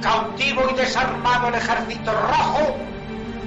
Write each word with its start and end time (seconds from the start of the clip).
cautivo 0.00 0.62
y 0.70 0.74
desarmado 0.74 1.48
el 1.48 1.54
ejército 1.54 2.12
rojo, 2.12 2.76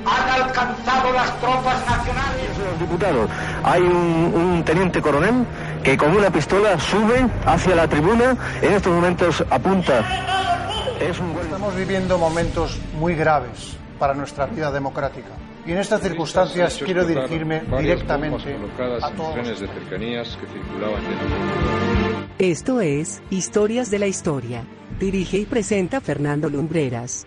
han 0.05 0.41
alcanzado 0.41 1.13
las 1.13 1.39
tropas 1.39 1.85
nacionales. 1.85 2.79
Diputados, 2.79 3.29
hay 3.63 3.81
un, 3.81 4.33
un, 4.35 4.63
teniente 4.63 5.01
coronel 5.01 5.45
que 5.83 5.97
con 5.97 6.15
una 6.15 6.29
pistola 6.29 6.79
sube 6.79 7.27
hacia 7.45 7.75
la 7.75 7.87
tribuna, 7.87 8.35
en 8.61 8.73
estos 8.73 8.93
momentos 8.93 9.43
apunta. 9.49 10.01
Es 10.99 11.19
un... 11.19 11.31
Estamos 11.41 11.75
viviendo 11.75 12.17
momentos 12.17 12.79
muy 12.99 13.15
graves 13.15 13.77
para 13.99 14.13
nuestra 14.13 14.45
vida 14.45 14.71
democrática. 14.71 15.29
Y 15.65 15.71
en 15.71 15.77
estas 15.77 16.01
circunstancias 16.01 16.81
quiero 16.83 17.05
dirigirme 17.05 17.61
directamente 17.79 18.55
a 19.01 19.11
todos. 19.11 19.35
de 19.47 19.67
cercanías 19.67 20.37
que 20.37 20.47
circulaban 20.47 21.01
Esto 22.37 22.81
es 22.81 23.21
Historias 23.29 23.89
de 23.89 23.99
la 23.99 24.07
Historia. 24.07 24.65
Dirige 24.99 25.37
y 25.37 25.45
presenta 25.45 26.01
Fernando 26.01 26.49
Lumbreras. 26.49 27.25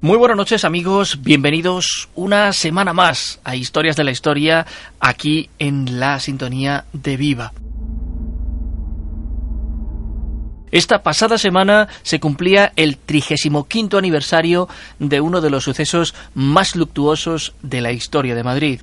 Muy 0.00 0.16
buenas 0.16 0.36
noches 0.36 0.64
amigos, 0.64 1.24
bienvenidos 1.24 2.08
una 2.14 2.52
semana 2.52 2.92
más 2.92 3.40
a 3.42 3.56
Historias 3.56 3.96
de 3.96 4.04
la 4.04 4.12
Historia 4.12 4.64
aquí 5.00 5.50
en 5.58 5.98
la 5.98 6.20
sintonía 6.20 6.84
de 6.92 7.16
Viva. 7.16 7.52
Esta 10.70 11.02
pasada 11.02 11.36
semana 11.36 11.88
se 12.02 12.20
cumplía 12.20 12.72
el 12.76 12.96
35 12.96 13.66
aniversario 13.98 14.68
de 15.00 15.20
uno 15.20 15.40
de 15.40 15.50
los 15.50 15.64
sucesos 15.64 16.14
más 16.32 16.76
luctuosos 16.76 17.54
de 17.62 17.80
la 17.80 17.90
historia 17.90 18.36
de 18.36 18.44
Madrid. 18.44 18.80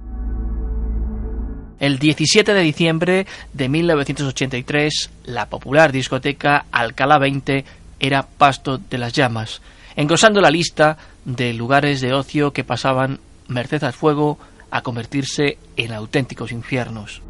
El 1.80 1.98
17 1.98 2.54
de 2.54 2.62
diciembre 2.62 3.26
de 3.54 3.70
1983, 3.70 5.12
la 5.24 5.46
popular 5.46 5.94
discoteca 5.94 6.66
Alcalá 6.74 7.20
20 7.20 7.64
era 8.00 8.24
pasto 8.24 8.78
de 8.78 8.98
las 8.98 9.14
llamas 9.14 9.62
engrosando 9.96 10.42
la 10.42 10.52
lista 10.52 10.98
de 11.24 11.54
lugares 11.54 12.02
de 12.02 12.14
ocio 12.14 12.52
que 12.52 12.64
pasaban, 12.64 13.20
merced 13.48 13.84
al 13.84 13.94
fuego, 13.94 14.38
a 14.72 14.82
convertirse 14.82 15.58
en 15.78 15.94
auténticos 15.94 16.52
infiernos. 16.52 17.22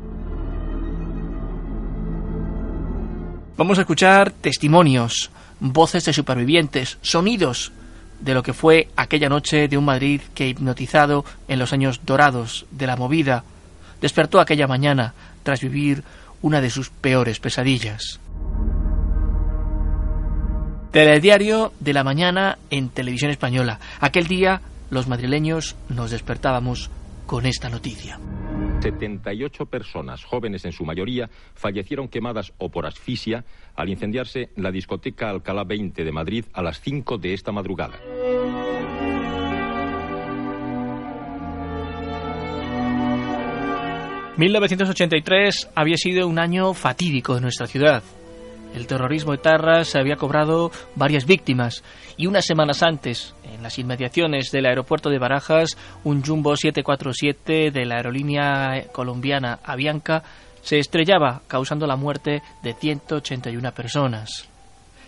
Vamos 3.57 3.77
a 3.77 3.81
escuchar 3.81 4.31
testimonios, 4.31 5.29
voces 5.59 6.03
de 6.05 6.13
supervivientes, 6.13 6.97
sonidos 7.01 7.71
de 8.19 8.33
lo 8.33 8.43
que 8.43 8.53
fue 8.53 8.89
aquella 8.95 9.29
noche 9.29 9.67
de 9.67 9.77
un 9.77 9.85
Madrid 9.85 10.21
que, 10.33 10.47
hipnotizado 10.47 11.23
en 11.47 11.59
los 11.59 11.71
años 11.71 12.01
dorados 12.05 12.65
de 12.71 12.87
la 12.87 12.95
movida, 12.95 13.43
despertó 14.01 14.39
aquella 14.39 14.67
mañana 14.67 15.13
tras 15.43 15.61
vivir 15.61 16.03
una 16.41 16.59
de 16.59 16.69
sus 16.69 16.89
peores 16.89 17.39
pesadillas. 17.39 18.19
Telediario 20.95 21.73
de 21.81 21.91
la 21.91 22.05
mañana 22.05 22.57
en 22.69 22.87
televisión 22.87 23.29
española. 23.29 23.81
Aquel 23.99 24.27
día 24.27 24.61
los 24.89 25.09
madrileños 25.09 25.75
nos 25.89 26.11
despertábamos 26.11 26.89
con 27.25 27.45
esta 27.45 27.67
noticia. 27.67 28.17
78 28.79 29.65
personas, 29.65 30.23
jóvenes 30.23 30.63
en 30.63 30.71
su 30.71 30.85
mayoría, 30.85 31.29
fallecieron 31.53 32.07
quemadas 32.07 32.53
o 32.59 32.69
por 32.69 32.85
asfixia 32.85 33.43
al 33.75 33.89
incendiarse 33.89 34.51
la 34.55 34.71
discoteca 34.71 35.29
Alcalá 35.29 35.65
20 35.65 36.01
de 36.01 36.11
Madrid 36.13 36.45
a 36.53 36.61
las 36.61 36.79
5 36.79 37.17
de 37.17 37.33
esta 37.33 37.51
madrugada. 37.51 37.99
...1983 44.37 45.71
había 45.75 45.97
sido 45.97 46.27
un 46.27 46.39
año 46.39 46.73
fatídico 46.73 47.35
en 47.35 47.43
nuestra 47.43 47.67
ciudad. 47.67 48.01
El 48.75 48.87
terrorismo 48.87 49.33
etarra 49.33 49.85
se 49.85 49.97
había 49.97 50.17
cobrado 50.17 50.69
varias 50.95 51.25
víctimas 51.25 51.81
y 52.17 52.27
unas 52.27 52.45
semanas 52.45 52.83
antes, 52.83 53.33
en 53.45 53.63
las 53.63 53.79
inmediaciones 53.79 54.51
del 54.51 54.65
aeropuerto 54.65 55.09
de 55.09 55.17
Barajas, 55.17 55.77
un 56.03 56.21
Jumbo 56.21 56.57
747 56.57 57.71
de 57.71 57.85
la 57.85 57.95
aerolínea 57.95 58.83
colombiana 58.91 59.59
Avianca 59.63 60.23
se 60.61 60.77
estrellaba, 60.79 61.41
causando 61.47 61.87
la 61.87 61.95
muerte 61.95 62.41
de 62.63 62.73
181 62.73 63.71
personas. 63.71 64.49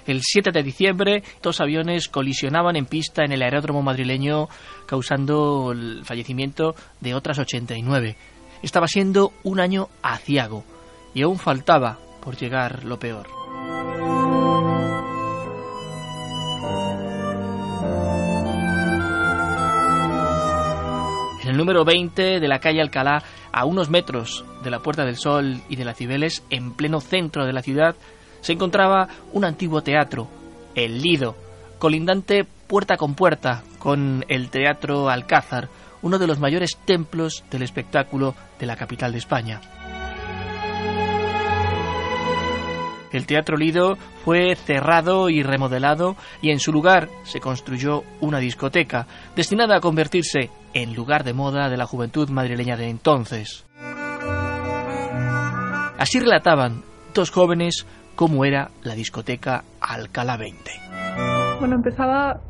El 0.05 0.21
7 0.21 0.51
de 0.53 0.63
diciembre, 0.63 1.23
dos 1.43 1.59
aviones 1.59 2.07
colisionaban 2.07 2.77
en 2.77 2.85
pista 2.85 3.25
en 3.25 3.33
el 3.33 3.41
aeródromo 3.41 3.81
madrileño, 3.81 4.47
causando 4.85 5.73
el 5.73 6.05
fallecimiento 6.05 6.73
de 7.01 7.13
otras 7.13 7.37
89. 7.39 8.15
Estaba 8.63 8.87
siendo 8.87 9.33
un 9.43 9.59
año 9.59 9.89
aciago 10.01 10.63
y 11.13 11.23
aún 11.23 11.37
faltaba 11.37 11.97
por 12.21 12.37
llegar 12.37 12.85
lo 12.85 12.97
peor. 12.97 13.46
Número 21.57 21.83
20 21.83 22.39
de 22.39 22.47
la 22.47 22.59
calle 22.59 22.81
Alcalá, 22.81 23.23
a 23.51 23.65
unos 23.65 23.89
metros 23.89 24.45
de 24.63 24.69
la 24.69 24.79
Puerta 24.79 25.05
del 25.05 25.17
Sol 25.17 25.59
y 25.67 25.75
de 25.75 25.85
la 25.85 25.95
Cibeles, 25.95 26.43
en 26.51 26.73
pleno 26.73 27.01
centro 27.01 27.45
de 27.45 27.53
la 27.53 27.63
ciudad, 27.63 27.95
se 28.41 28.53
encontraba 28.53 29.07
un 29.33 29.43
antiguo 29.43 29.81
teatro, 29.81 30.27
el 30.75 31.01
Lido, 31.01 31.35
colindante 31.79 32.45
puerta 32.67 32.95
con 32.95 33.15
puerta 33.15 33.63
con 33.79 34.23
el 34.27 34.49
Teatro 34.51 35.09
Alcázar, 35.09 35.69
uno 36.03 36.19
de 36.19 36.27
los 36.27 36.39
mayores 36.39 36.77
templos 36.85 37.43
del 37.49 37.63
espectáculo 37.63 38.35
de 38.59 38.67
la 38.67 38.75
capital 38.75 39.11
de 39.11 39.17
España. 39.17 39.59
El 43.11 43.25
Teatro 43.25 43.57
Lido 43.57 43.97
fue 44.23 44.55
cerrado 44.55 45.29
y 45.29 45.41
remodelado 45.41 46.17
y 46.41 46.51
en 46.51 46.59
su 46.59 46.71
lugar 46.71 47.09
se 47.23 47.39
construyó 47.39 48.03
una 48.19 48.39
discoteca 48.39 49.07
destinada 49.35 49.77
a 49.77 49.81
convertirse 49.81 50.51
en 50.77 50.93
lugar 50.93 51.23
de 51.23 51.33
moda 51.33 51.69
de 51.69 51.77
la 51.77 51.87
juventud 51.87 52.29
madrileña 52.29 52.77
de 52.77 52.89
entonces. 52.89 53.65
Así 55.97 56.19
relataban 56.19 56.83
dos 57.15 57.31
jóvenes 57.31 57.87
cómo 58.15 58.45
era 58.45 58.69
la 58.83 58.93
discoteca 58.93 59.63
Alcalá 59.81 60.37
20. 60.37 60.71
Bueno, 61.59 61.75
empezaba, 61.75 62.41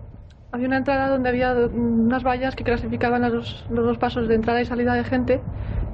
había 0.51 0.67
una 0.67 0.77
entrada 0.77 1.07
donde 1.07 1.29
había 1.29 1.53
unas 1.53 2.23
vallas 2.23 2.55
que 2.57 2.65
clasificaban 2.65 3.21
los, 3.33 3.65
los 3.69 3.85
dos 3.85 3.97
pasos 3.97 4.27
de 4.27 4.35
entrada 4.35 4.61
y 4.61 4.65
salida 4.65 4.93
de 4.93 5.05
gente 5.05 5.41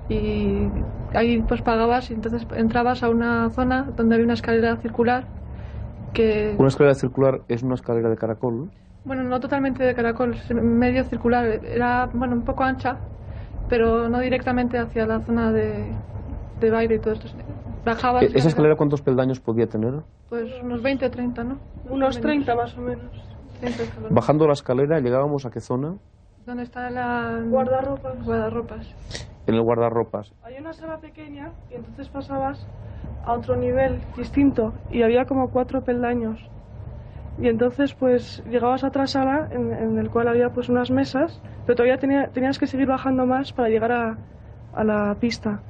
y 0.09 0.67
ahí 1.13 1.39
pues 1.47 1.61
pagabas 1.61 2.09
y 2.09 2.15
entonces 2.15 2.47
entrabas 2.55 3.03
a 3.03 3.09
una 3.09 3.51
zona 3.51 3.91
donde 3.95 4.15
había 4.15 4.25
una 4.25 4.33
escalera 4.33 4.75
circular 4.77 5.27
que... 6.13 6.55
Una 6.57 6.69
escalera 6.69 6.95
circular 6.95 7.41
es 7.47 7.61
una 7.61 7.75
escalera 7.75 8.09
de 8.09 8.17
caracol, 8.17 8.57
¿no? 8.57 8.82
Bueno, 9.05 9.23
no 9.23 9.39
totalmente 9.39 9.83
de 9.83 9.93
caracol, 9.93 10.35
medio 10.49 11.03
circular, 11.03 11.45
era 11.45 12.09
bueno 12.13 12.35
un 12.35 12.43
poco 12.43 12.63
ancha, 12.63 12.97
pero 13.69 14.07
no 14.09 14.19
directamente 14.19 14.77
hacia 14.77 15.05
la 15.05 15.19
zona 15.21 15.51
de, 15.51 15.91
de 16.59 16.69
baile 16.69 16.95
y 16.95 16.99
todo 16.99 17.13
esto. 17.13 17.27
Bajabas... 17.83 18.23
¿E-, 18.23 18.37
¿Esa 18.37 18.47
escalera 18.47 18.75
cuántos 18.75 19.01
peldaños 19.01 19.39
podía 19.39 19.67
tener? 19.67 19.93
Pues 20.29 20.49
unos 20.61 20.81
20 20.81 21.05
o 21.05 21.11
30, 21.11 21.43
¿no? 21.43 21.57
Unos 21.89 22.19
30 22.19 22.55
más 22.55 22.77
o 22.77 22.81
menos. 22.81 23.11
Bajando 24.09 24.47
la 24.47 24.53
escalera 24.53 24.99
llegábamos 24.99 25.45
a 25.45 25.51
qué 25.51 25.59
zona? 25.59 25.95
¿Dónde 26.45 26.63
está 26.63 26.89
la 26.89 27.41
guardarropas? 27.45 28.23
Guardarropas 28.23 28.93
en 29.47 29.55
el 29.55 29.61
guardarropas. 29.61 30.31
Hay 30.43 30.55
una 30.59 30.73
sala 30.73 30.97
pequeña 30.97 31.51
y 31.69 31.75
entonces 31.75 32.07
pasabas 32.09 32.65
a 33.25 33.33
otro 33.33 33.55
nivel 33.55 33.99
distinto 34.17 34.73
y 34.89 35.01
había 35.01 35.25
como 35.25 35.49
cuatro 35.49 35.81
peldaños. 35.83 36.39
Y 37.37 37.47
entonces 37.47 37.93
pues 37.95 38.43
llegabas 38.45 38.83
a 38.83 38.87
otra 38.87 39.07
sala 39.07 39.47
en, 39.51 39.73
en 39.73 39.97
el 39.97 40.09
cual 40.09 40.27
había 40.27 40.49
pues 40.51 40.69
unas 40.69 40.91
mesas, 40.91 41.41
pero 41.65 41.75
todavía 41.75 41.97
tenía, 41.97 42.27
tenías 42.27 42.59
que 42.59 42.67
seguir 42.67 42.87
bajando 42.87 43.25
más 43.25 43.53
para 43.53 43.69
llegar 43.69 43.91
a, 43.91 44.17
a 44.71 44.83
la 44.83 45.17
pista, 45.19 45.61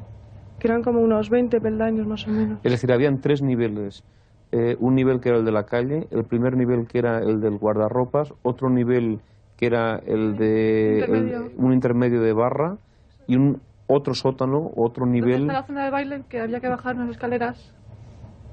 que 0.59 0.67
eran 0.67 0.83
como 0.83 0.99
unos 1.01 1.29
20 1.29 1.61
peldaños 1.61 2.05
más 2.07 2.27
o 2.27 2.31
menos. 2.31 2.59
Es 2.63 2.71
decir, 2.71 2.91
habían 2.91 3.21
tres 3.21 3.41
niveles. 3.41 4.03
Eh, 4.51 4.75
un 4.79 4.95
nivel 4.95 5.19
que 5.19 5.29
era 5.29 5.39
el 5.39 5.45
de 5.45 5.51
la 5.51 5.65
calle, 5.65 6.07
el 6.11 6.25
primer 6.25 6.55
nivel 6.55 6.85
que 6.87 6.99
era 6.99 7.19
el 7.19 7.41
del 7.41 7.57
guardarropas, 7.57 8.33
otro 8.43 8.69
nivel 8.69 9.19
que 9.55 9.65
era 9.65 10.01
el 10.05 10.35
de 10.37 10.99
Intermedio. 10.99 11.37
el- 11.45 11.51
un 11.57 11.73
intermedio 11.73 12.21
de 12.21 12.33
barra 12.33 12.77
y 13.25 13.35
un 13.35 13.61
otro 13.87 14.13
sótano, 14.13 14.71
otro 14.75 15.05
¿Dónde 15.05 15.21
nivel. 15.21 15.47
la 15.47 15.63
zona 15.63 15.85
de 15.85 15.89
baile? 15.91 16.23
Que 16.29 16.39
había 16.41 16.59
que 16.59 16.69
bajar 16.69 16.95
unas 16.95 17.09
escaleras 17.09 17.73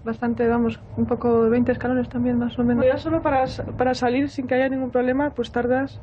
bastante, 0.05 0.47
vamos, 0.49 0.81
un 0.97 1.07
poco 1.07 1.45
de 1.45 1.51
20 1.51 1.73
escalones 1.73 2.09
también 2.09 2.39
más 2.39 2.59
o 2.59 2.65
menos. 2.65 2.85
Ya 2.85 2.99
solo 2.99 3.23
para, 3.23 3.45
para 3.77 3.95
salir 3.95 4.29
sin 4.29 4.47
que 4.47 4.55
haya 4.55 4.69
ningún 4.69 4.91
problema, 4.91 5.31
pues 5.31 5.51
tardas 5.53 6.01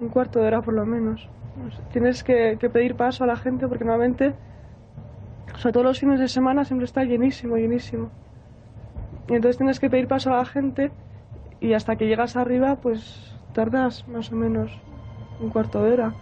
un 0.00 0.08
cuarto 0.08 0.40
de 0.40 0.46
hora 0.46 0.62
por 0.62 0.74
lo 0.74 0.84
menos. 0.86 1.28
Pues 1.60 1.80
tienes 1.92 2.22
que, 2.22 2.56
que 2.60 2.70
pedir 2.70 2.94
paso 2.94 3.24
a 3.24 3.26
la 3.26 3.36
gente 3.36 3.66
porque 3.66 3.84
normalmente 3.84 4.34
sobre 5.56 5.72
todo 5.72 5.82
los 5.84 5.98
fines 5.98 6.20
de 6.20 6.28
semana 6.28 6.64
siempre 6.64 6.84
está 6.84 7.04
llenísimo, 7.04 7.56
llenísimo. 7.56 8.10
Y 9.28 9.34
entonces 9.34 9.56
tienes 9.56 9.80
que 9.80 9.90
pedir 9.90 10.06
paso 10.06 10.32
a 10.32 10.38
la 10.38 10.44
gente 10.44 10.90
y 11.60 11.72
hasta 11.72 11.96
que 11.96 12.06
llegas 12.06 12.36
arriba 12.36 12.76
pues 12.76 13.34
tardas 13.52 14.06
más 14.08 14.30
o 14.30 14.36
menos 14.36 14.70
un 15.40 15.50
cuarto 15.50 15.82
de 15.82 15.92
hora. 15.92 16.14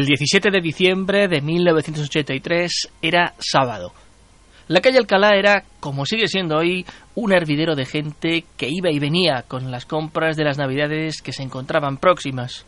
El 0.00 0.06
17 0.06 0.50
de 0.50 0.62
diciembre 0.62 1.28
de 1.28 1.42
1983 1.42 2.88
era 3.02 3.34
sábado. 3.38 3.92
La 4.66 4.80
calle 4.80 4.96
Alcalá 4.96 5.36
era, 5.36 5.62
como 5.78 6.06
sigue 6.06 6.26
siendo 6.26 6.56
hoy, 6.56 6.86
un 7.16 7.34
hervidero 7.34 7.76
de 7.76 7.84
gente 7.84 8.46
que 8.56 8.70
iba 8.70 8.90
y 8.90 8.98
venía 8.98 9.44
con 9.46 9.70
las 9.70 9.84
compras 9.84 10.38
de 10.38 10.44
las 10.44 10.56
Navidades 10.56 11.20
que 11.20 11.34
se 11.34 11.42
encontraban 11.42 11.98
próximas. 11.98 12.64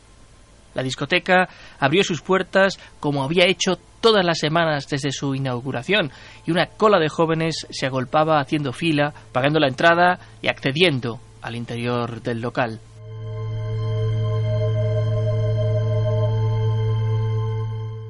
La 0.75 0.83
discoteca 0.83 1.49
abrió 1.81 2.05
sus 2.05 2.21
puertas 2.21 2.79
como 3.01 3.25
había 3.25 3.47
hecho 3.47 3.79
todas 4.03 4.27
las 4.27 4.39
semanas 4.39 4.87
desde 4.87 5.11
su 5.11 5.35
inauguración, 5.35 6.11
y 6.45 6.51
una 6.51 6.67
cola 6.67 6.99
de 6.99 7.09
jóvenes 7.09 7.67
se 7.71 7.87
agolpaba 7.87 8.43
haciendo 8.43 8.75
fila, 8.75 9.15
pagando 9.33 9.59
la 9.59 9.69
entrada 9.69 10.19
y 10.43 10.49
accediendo 10.49 11.19
al 11.41 11.57
interior 11.57 12.21
del 12.21 12.43
local. 12.43 12.79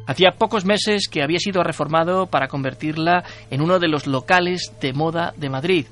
Hacía 0.06 0.32
pocos 0.32 0.64
meses 0.64 1.08
que 1.08 1.22
había 1.22 1.38
sido 1.38 1.62
reformado 1.62 2.26
para 2.26 2.49
convertirla 2.49 3.25
en 3.50 3.60
uno 3.60 3.78
de 3.78 3.88
los 3.88 4.06
locales 4.06 4.72
de 4.81 4.93
moda 4.93 5.32
de 5.37 5.49
Madrid 5.49 5.87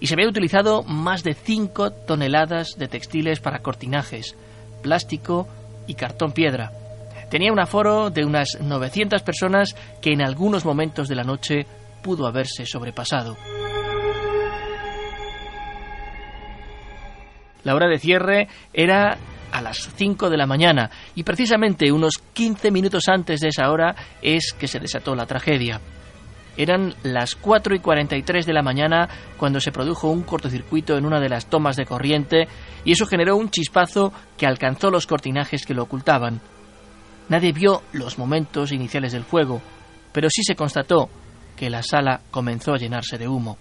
y 0.00 0.06
se 0.06 0.14
había 0.14 0.28
utilizado 0.28 0.82
más 0.82 1.22
de 1.22 1.34
5 1.34 1.90
toneladas 2.06 2.76
de 2.76 2.88
textiles 2.88 3.40
para 3.40 3.60
cortinajes, 3.60 4.36
plástico 4.82 5.46
y 5.86 5.94
cartón 5.94 6.32
piedra. 6.32 6.72
Tenía 7.30 7.52
un 7.52 7.60
aforo 7.60 8.10
de 8.10 8.24
unas 8.24 8.58
900 8.60 9.22
personas 9.22 9.74
que 10.00 10.12
en 10.12 10.22
algunos 10.22 10.64
momentos 10.64 11.08
de 11.08 11.14
la 11.14 11.24
noche 11.24 11.66
pudo 12.02 12.26
haberse 12.26 12.66
sobrepasado. 12.66 13.36
La 17.62 17.74
hora 17.74 17.88
de 17.88 17.98
cierre 17.98 18.48
era 18.72 19.16
a 19.54 19.62
las 19.62 19.88
5 19.94 20.30
de 20.30 20.36
la 20.36 20.46
mañana 20.46 20.90
y 21.14 21.22
precisamente 21.22 21.92
unos 21.92 22.18
15 22.32 22.72
minutos 22.72 23.08
antes 23.08 23.40
de 23.40 23.48
esa 23.48 23.70
hora 23.70 23.94
es 24.20 24.52
que 24.52 24.66
se 24.66 24.80
desató 24.80 25.14
la 25.14 25.26
tragedia. 25.26 25.80
Eran 26.56 26.92
las 27.04 27.36
4 27.36 27.76
y 27.76 27.78
43 27.78 28.46
de 28.46 28.52
la 28.52 28.62
mañana 28.62 29.08
cuando 29.36 29.60
se 29.60 29.70
produjo 29.70 30.10
un 30.10 30.22
cortocircuito 30.22 30.96
en 30.96 31.06
una 31.06 31.20
de 31.20 31.28
las 31.28 31.46
tomas 31.46 31.76
de 31.76 31.86
corriente 31.86 32.48
y 32.84 32.92
eso 32.92 33.06
generó 33.06 33.36
un 33.36 33.50
chispazo 33.50 34.12
que 34.36 34.46
alcanzó 34.46 34.90
los 34.90 35.06
cortinajes 35.06 35.64
que 35.64 35.74
lo 35.74 35.84
ocultaban. 35.84 36.40
Nadie 37.28 37.52
vio 37.52 37.82
los 37.92 38.18
momentos 38.18 38.72
iniciales 38.72 39.12
del 39.12 39.24
fuego, 39.24 39.62
pero 40.12 40.28
sí 40.30 40.42
se 40.42 40.56
constató 40.56 41.08
que 41.56 41.70
la 41.70 41.84
sala 41.84 42.22
comenzó 42.32 42.74
a 42.74 42.78
llenarse 42.78 43.18
de 43.18 43.28
humo. 43.28 43.56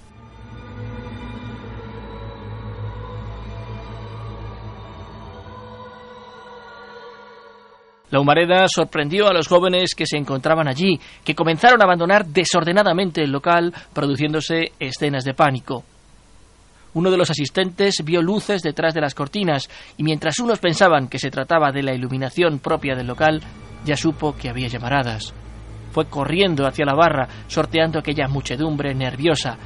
La 8.14 8.20
humareda 8.20 8.68
sorprendió 8.68 9.28
a 9.28 9.34
los 9.34 9.48
jóvenes 9.48 9.96
que 9.96 10.06
se 10.06 10.18
encontraban 10.18 10.68
allí, 10.68 11.00
que 11.24 11.34
comenzaron 11.34 11.82
a 11.82 11.86
abandonar 11.86 12.28
desordenadamente 12.28 13.24
el 13.24 13.32
local, 13.32 13.74
produciéndose 13.92 14.72
escenas 14.78 15.24
de 15.24 15.34
pánico. 15.34 15.84
Uno 16.94 17.10
de 17.10 17.18
los 17.18 17.32
asistentes 17.32 18.04
vio 18.06 18.22
luces 18.22 18.62
detrás 18.62 18.94
de 18.94 19.02
las 19.02 19.16
cortinas 19.16 19.68
y 19.98 20.04
mientras 20.04 20.38
unos 20.38 20.60
pensaban 20.60 21.08
que 21.08 21.18
se 21.18 21.32
trataba 21.32 21.72
de 21.72 21.82
la 21.82 21.96
iluminación 21.96 22.60
propia 22.60 22.94
del 22.94 23.08
local, 23.08 23.42
ya 23.84 23.98
supo 23.98 24.36
que 24.36 24.48
había 24.48 24.68
llamaradas. 24.68 25.34
Fue 25.92 26.06
corriendo 26.06 26.68
hacia 26.68 26.86
la 26.86 26.94
barra, 26.94 27.28
sorteando 27.48 27.98
aquella 27.98 28.28
muchedumbre 28.28 28.94
nerviosa, 28.94 29.58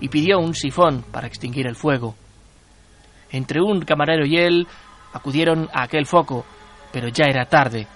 y 0.00 0.08
pidió 0.08 0.40
un 0.40 0.56
sifón 0.56 1.04
para 1.12 1.28
extinguir 1.28 1.68
el 1.68 1.76
fuego. 1.76 2.16
Entre 3.30 3.62
un 3.62 3.82
camarero 3.82 4.26
y 4.26 4.38
él 4.38 4.66
acudieron 5.12 5.68
a 5.72 5.84
aquel 5.84 6.04
foco, 6.04 6.44
pero 6.92 7.08
ya 7.08 7.24
era 7.26 7.46
tarde. 7.46 7.86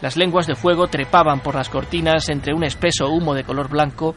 Las 0.00 0.16
lenguas 0.16 0.46
de 0.46 0.54
fuego 0.54 0.88
trepaban 0.88 1.40
por 1.40 1.54
las 1.54 1.68
cortinas 1.68 2.28
entre 2.28 2.54
un 2.54 2.64
espeso 2.64 3.08
humo 3.08 3.34
de 3.34 3.44
color 3.44 3.68
blanco 3.68 4.14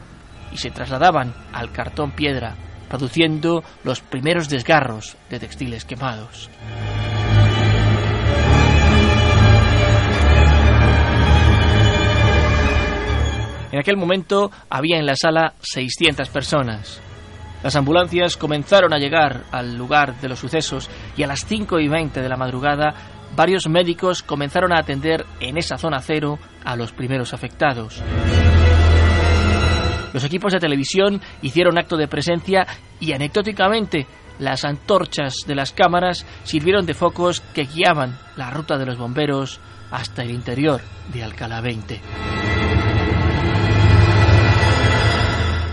y 0.52 0.58
se 0.58 0.70
trasladaban 0.70 1.34
al 1.52 1.72
cartón 1.72 2.12
piedra, 2.12 2.56
produciendo 2.88 3.62
los 3.84 4.00
primeros 4.00 4.48
desgarros 4.48 5.16
de 5.30 5.38
textiles 5.38 5.84
quemados. 5.84 6.50
En 13.70 13.78
aquel 13.78 13.96
momento 13.96 14.50
había 14.70 14.98
en 14.98 15.06
la 15.06 15.14
sala 15.14 15.54
600 15.60 16.28
personas. 16.30 17.00
Las 17.62 17.74
ambulancias 17.76 18.36
comenzaron 18.36 18.92
a 18.92 18.98
llegar 18.98 19.44
al 19.50 19.76
lugar 19.76 20.20
de 20.20 20.28
los 20.28 20.38
sucesos 20.38 20.88
y 21.16 21.22
a 21.22 21.26
las 21.26 21.44
5 21.44 21.80
y 21.80 21.88
20 21.88 22.20
de 22.20 22.28
la 22.28 22.36
madrugada 22.36 22.94
varios 23.34 23.68
médicos 23.68 24.22
comenzaron 24.22 24.72
a 24.72 24.80
atender 24.80 25.26
en 25.40 25.58
esa 25.58 25.76
zona 25.76 26.00
cero 26.00 26.38
a 26.64 26.76
los 26.76 26.92
primeros 26.92 27.34
afectados. 27.34 28.02
Los 30.12 30.24
equipos 30.24 30.52
de 30.52 30.60
televisión 30.60 31.20
hicieron 31.42 31.78
acto 31.78 31.96
de 31.96 32.08
presencia 32.08 32.66
y 32.98 33.12
anecdóticamente 33.12 34.06
las 34.38 34.64
antorchas 34.64 35.34
de 35.46 35.54
las 35.54 35.72
cámaras 35.72 36.24
sirvieron 36.44 36.86
de 36.86 36.94
focos 36.94 37.40
que 37.40 37.64
guiaban 37.64 38.16
la 38.36 38.50
ruta 38.50 38.78
de 38.78 38.86
los 38.86 38.96
bomberos 38.96 39.60
hasta 39.90 40.22
el 40.22 40.30
interior 40.30 40.80
de 41.12 41.24
Alcalá 41.24 41.60
20. 41.60 42.00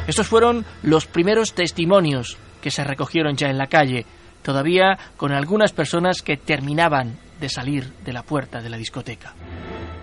Estos 0.07 0.27
fueron 0.27 0.65
los 0.83 1.07
primeros 1.07 1.53
testimonios 1.53 2.37
que 2.61 2.71
se 2.71 2.83
recogieron 2.83 3.35
ya 3.35 3.49
en 3.49 3.57
la 3.57 3.67
calle, 3.67 4.05
todavía 4.43 4.97
con 5.17 5.31
algunas 5.31 5.71
personas 5.71 6.21
que 6.21 6.37
terminaban 6.37 7.17
de 7.39 7.49
salir 7.49 7.91
de 8.03 8.13
la 8.13 8.23
puerta 8.23 8.61
de 8.61 8.69
la 8.69 8.77
discoteca. 8.77 9.33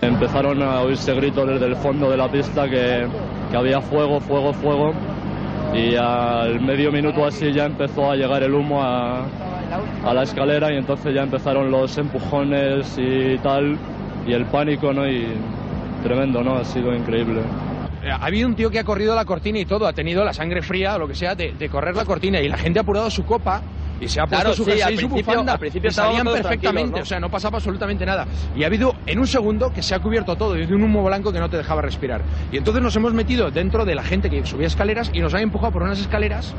Empezaron 0.00 0.60
a 0.62 0.80
oírse 0.80 1.14
gritos 1.14 1.48
desde 1.48 1.66
el 1.66 1.76
fondo 1.76 2.10
de 2.10 2.16
la 2.16 2.30
pista 2.30 2.68
que, 2.68 3.06
que 3.50 3.56
había 3.56 3.80
fuego, 3.80 4.20
fuego, 4.20 4.52
fuego 4.52 4.92
y 5.72 5.94
al 5.96 6.60
medio 6.60 6.90
minuto 6.90 7.24
así 7.24 7.52
ya 7.52 7.64
empezó 7.66 8.10
a 8.10 8.16
llegar 8.16 8.42
el 8.42 8.52
humo 8.52 8.82
a, 8.82 9.24
a, 10.04 10.12
la 10.12 10.22
escalera 10.22 10.72
y 10.72 10.76
entonces 10.76 11.14
ya 11.14 11.22
empezaron 11.22 11.70
los 11.70 11.96
empujones 11.96 12.98
y 12.98 13.38
tal 13.38 13.78
y 14.26 14.32
el 14.32 14.44
pánico, 14.46 14.92
¿no? 14.92 15.08
Y 15.08 15.26
tremendo, 16.02 16.42
¿no? 16.42 16.56
Ha 16.56 16.64
sido 16.64 16.94
increíble. 16.94 17.42
Ha 18.04 18.26
habido 18.26 18.48
un 18.48 18.56
tío 18.56 18.70
que 18.70 18.78
ha 18.80 18.84
corrido 18.84 19.14
la 19.14 19.24
cortina 19.24 19.58
y 19.58 19.64
todo, 19.64 19.86
ha 19.86 19.92
tenido 19.92 20.24
la 20.24 20.32
sangre 20.32 20.62
fría 20.62 20.96
o 20.96 20.98
lo 20.98 21.08
que 21.08 21.14
sea 21.14 21.34
de, 21.34 21.52
de 21.52 21.68
correr 21.68 21.94
la 21.94 22.04
cortina 22.04 22.40
y 22.40 22.48
la 22.48 22.58
gente 22.58 22.80
ha 22.80 22.82
apurado 22.82 23.10
su 23.10 23.24
copa 23.24 23.62
y 24.00 24.08
se 24.08 24.20
ha 24.20 24.24
puesto 24.26 24.40
Claro, 24.42 24.56
su 24.56 24.64
jersey 24.64 24.94
y 24.94 24.98
su 24.98 25.08
bufanda 25.08 25.52
al 25.52 25.58
principio 25.58 25.88
y 25.88 25.92
salían 25.92 26.26
perfectamente, 26.26 26.96
¿no? 26.96 27.02
o 27.02 27.06
sea, 27.06 27.20
no 27.20 27.30
pasaba 27.30 27.58
absolutamente 27.58 28.04
nada. 28.04 28.26
Y 28.56 28.64
ha 28.64 28.66
habido 28.66 28.96
en 29.06 29.20
un 29.20 29.26
segundo 29.28 29.72
que 29.72 29.82
se 29.82 29.94
ha 29.94 30.00
cubierto 30.00 30.34
todo 30.34 30.58
y 30.58 30.66
de 30.66 30.74
un 30.74 30.82
humo 30.82 31.04
blanco 31.04 31.32
que 31.32 31.38
no 31.38 31.48
te 31.48 31.56
dejaba 31.56 31.82
respirar. 31.82 32.22
Y 32.50 32.56
entonces 32.56 32.82
nos 32.82 32.96
hemos 32.96 33.14
metido 33.14 33.50
dentro 33.52 33.84
de 33.84 33.94
la 33.94 34.02
gente 34.02 34.28
que 34.28 34.44
subía 34.44 34.66
escaleras 34.66 35.10
y 35.14 35.20
nos 35.20 35.32
han 35.34 35.42
empujado 35.42 35.72
por 35.72 35.82
unas 35.82 36.00
escaleras 36.00 36.54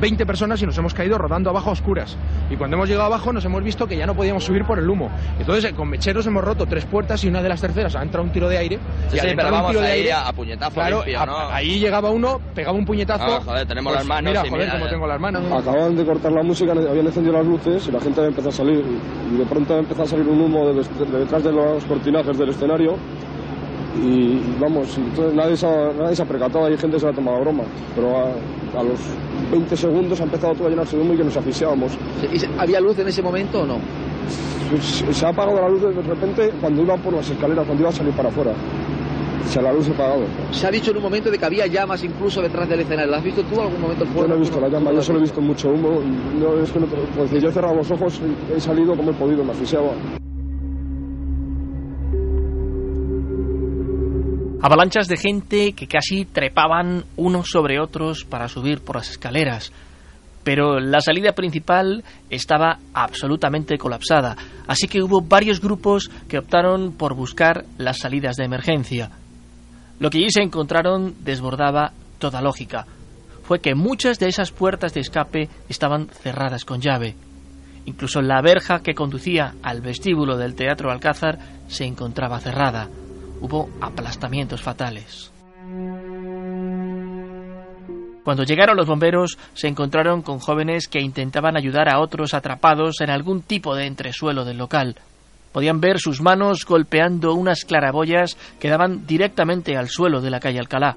20 0.00 0.24
personas 0.26 0.60
y 0.62 0.66
nos 0.66 0.76
hemos 0.78 0.94
caído 0.94 1.18
rodando 1.18 1.50
abajo 1.50 1.70
a 1.70 1.72
oscuras. 1.72 2.16
Y 2.50 2.56
cuando 2.56 2.76
hemos 2.76 2.88
llegado 2.88 3.06
abajo 3.06 3.32
nos 3.32 3.44
hemos 3.44 3.62
visto 3.62 3.86
que 3.86 3.96
ya 3.96 4.06
no 4.06 4.14
podíamos 4.14 4.44
subir 4.44 4.64
por 4.64 4.78
el 4.78 4.88
humo. 4.88 5.10
Entonces 5.38 5.70
eh, 5.70 5.74
con 5.74 5.88
mecheros 5.88 6.26
hemos 6.26 6.44
roto 6.44 6.66
tres 6.66 6.84
puertas 6.84 7.22
y 7.24 7.28
una 7.28 7.42
de 7.42 7.48
las 7.48 7.60
terceras 7.60 7.94
ha 7.96 8.02
entrado 8.02 8.24
un 8.24 8.32
tiro 8.32 8.48
de 8.48 8.58
aire. 8.58 8.78
Sí, 9.10 9.16
y 9.16 9.20
sí, 9.20 9.26
pero 9.36 9.48
un 9.48 9.52
vamos 9.54 9.70
tiro 9.70 9.80
de 9.82 9.86
ahí 9.88 9.98
aire, 10.00 10.12
a, 10.12 10.32
puñetazo 10.32 10.74
Claro, 10.74 10.96
limpio, 10.98 11.20
a- 11.20 11.26
¿no? 11.26 11.38
ahí 11.50 11.78
llegaba 11.78 12.10
uno, 12.10 12.40
pegaba 12.54 12.76
un 12.76 12.84
puñetazo. 12.84 13.24
Ah, 13.26 13.40
joder, 13.44 13.66
tenemos 13.66 13.92
pues 13.92 14.00
las 14.00 14.06
manos 14.08 14.30
Mira, 14.30 14.40
joder, 14.42 14.58
mira, 14.58 14.72
como 14.72 14.86
eh. 14.86 14.90
tengo 14.90 15.06
las 15.06 15.20
manos. 15.20 15.42
Acababan 15.52 15.96
de 15.96 16.04
cortar 16.04 16.32
la 16.32 16.42
música, 16.42 16.72
habían 16.72 17.06
encendido 17.06 17.34
las 17.34 17.46
luces 17.46 17.86
y 17.88 17.92
la 17.92 18.00
gente 18.00 18.20
había 18.20 18.28
empezado 18.28 18.50
a 18.50 18.52
salir. 18.52 18.84
Y 19.32 19.36
de 19.38 19.46
pronto 19.46 19.74
ha 19.74 19.78
empezado 19.78 20.04
a 20.04 20.08
salir 20.08 20.26
un 20.28 20.40
humo 20.40 20.66
de, 20.68 20.74
de 20.74 21.18
detrás 21.18 21.42
de 21.44 21.52
los 21.52 21.84
cortinajes 21.84 22.38
del 22.38 22.50
escenario. 22.50 22.96
Y 24.00 24.40
vamos, 24.60 24.96
entonces 24.96 25.34
nadie 25.34 25.56
se, 25.56 25.66
ha, 25.66 25.92
nadie 25.98 26.14
se 26.14 26.22
ha 26.22 26.26
percatado, 26.26 26.66
hay 26.66 26.76
gente 26.76 26.96
que 26.96 27.00
se 27.00 27.08
ha 27.08 27.12
tomado 27.12 27.38
a 27.38 27.40
broma. 27.40 27.64
Pero 27.96 28.32
a, 28.76 28.82
los 28.82 28.98
20 29.50 29.76
segundos 29.76 30.20
ha 30.20 30.24
empezado 30.24 30.54
todo 30.54 30.66
a 30.66 30.70
llenarse 30.70 30.96
de 30.96 31.02
humo 31.02 31.14
y 31.14 31.16
que 31.18 31.24
nos 31.24 31.36
asfixiábamos. 31.36 31.92
¿Y 32.32 32.38
se- 32.38 32.48
¿Había 32.58 32.80
luz 32.80 32.98
en 32.98 33.08
ese 33.08 33.22
momento 33.22 33.62
o 33.62 33.66
no? 33.66 33.78
Se, 34.82 35.12
se 35.14 35.26
ha 35.26 35.30
apagado 35.30 35.60
la 35.60 35.68
luz 35.68 35.80
de 35.82 36.02
repente 36.02 36.52
cuando 36.60 36.82
iban 36.82 37.00
por 37.00 37.14
las 37.14 37.28
escaleras, 37.30 37.64
cuando 37.64 37.82
iba 37.82 37.90
a 37.90 37.92
salir 37.92 38.12
para 38.12 38.28
afuera. 38.28 38.52
Se 39.48 39.62
la 39.62 39.72
luz 39.72 39.86
se 39.86 39.92
ha 39.92 39.94
apagado. 39.94 40.24
Se 40.50 40.66
ha 40.66 40.70
dicho 40.70 40.90
en 40.90 40.98
un 40.98 41.02
momento 41.04 41.30
de 41.30 41.38
que 41.38 41.44
había 41.46 41.66
llamas 41.66 42.04
incluso 42.04 42.42
detrás 42.42 42.68
del 42.68 42.80
escenario. 42.80 43.10
¿Lo 43.10 43.16
has 43.16 43.24
visto 43.24 43.42
tú 43.44 43.58
algún 43.60 43.80
momento 43.80 44.04
el 44.04 44.10
Yo 44.10 44.14
fuego? 44.14 44.28
no 44.28 44.34
he 44.34 44.38
visto 44.40 44.60
la 44.60 44.68
llama, 44.68 44.92
yo 44.92 45.00
solo 45.02 45.18
he 45.20 45.22
visto 45.22 45.40
mucho 45.40 45.70
humo. 45.70 46.00
No, 46.38 46.62
es 46.62 46.70
que 46.70 46.80
no, 46.80 46.86
pues, 46.86 47.30
yo 47.42 47.48
he 47.48 47.52
cerrado 47.52 47.74
los 47.76 47.90
ojos, 47.90 48.20
y 48.52 48.56
he 48.56 48.60
salido 48.60 48.94
como 48.94 49.10
he 49.10 49.14
podido, 49.14 49.42
me 49.42 49.52
asfixiaba. 49.52 49.88
Avalanchas 54.60 55.06
de 55.06 55.16
gente 55.16 55.72
que 55.72 55.86
casi 55.86 56.24
trepaban 56.24 57.04
unos 57.16 57.48
sobre 57.48 57.78
otros 57.78 58.24
para 58.24 58.48
subir 58.48 58.80
por 58.80 58.96
las 58.96 59.08
escaleras. 59.08 59.70
Pero 60.42 60.80
la 60.80 61.00
salida 61.00 61.32
principal 61.32 62.02
estaba 62.28 62.78
absolutamente 62.92 63.78
colapsada, 63.78 64.36
así 64.66 64.88
que 64.88 65.00
hubo 65.00 65.20
varios 65.20 65.60
grupos 65.60 66.10
que 66.28 66.38
optaron 66.38 66.92
por 66.92 67.14
buscar 67.14 67.66
las 67.76 67.98
salidas 67.98 68.34
de 68.34 68.46
emergencia. 68.46 69.10
Lo 70.00 70.10
que 70.10 70.18
allí 70.18 70.30
se 70.30 70.42
encontraron 70.42 71.14
desbordaba 71.20 71.92
toda 72.18 72.42
lógica. 72.42 72.84
Fue 73.44 73.60
que 73.60 73.76
muchas 73.76 74.18
de 74.18 74.26
esas 74.26 74.50
puertas 74.50 74.92
de 74.92 75.00
escape 75.02 75.48
estaban 75.68 76.08
cerradas 76.08 76.64
con 76.64 76.80
llave. 76.80 77.14
Incluso 77.86 78.22
la 78.22 78.42
verja 78.42 78.80
que 78.80 78.94
conducía 78.94 79.54
al 79.62 79.82
vestíbulo 79.82 80.36
del 80.36 80.56
Teatro 80.56 80.90
Alcázar 80.90 81.38
se 81.68 81.84
encontraba 81.84 82.40
cerrada 82.40 82.88
hubo 83.40 83.68
aplastamientos 83.80 84.62
fatales. 84.62 85.32
Cuando 88.24 88.44
llegaron 88.44 88.76
los 88.76 88.86
bomberos 88.86 89.38
se 89.54 89.68
encontraron 89.68 90.20
con 90.20 90.38
jóvenes 90.38 90.86
que 90.86 91.00
intentaban 91.00 91.56
ayudar 91.56 91.88
a 91.88 91.98
otros 91.98 92.34
atrapados 92.34 93.00
en 93.00 93.08
algún 93.08 93.40
tipo 93.40 93.74
de 93.74 93.86
entresuelo 93.86 94.44
del 94.44 94.58
local. 94.58 94.96
Podían 95.52 95.80
ver 95.80 95.98
sus 95.98 96.20
manos 96.20 96.66
golpeando 96.66 97.32
unas 97.32 97.64
claraboyas 97.64 98.36
que 98.60 98.68
daban 98.68 99.06
directamente 99.06 99.78
al 99.78 99.88
suelo 99.88 100.20
de 100.20 100.30
la 100.30 100.40
calle 100.40 100.58
Alcalá. 100.58 100.94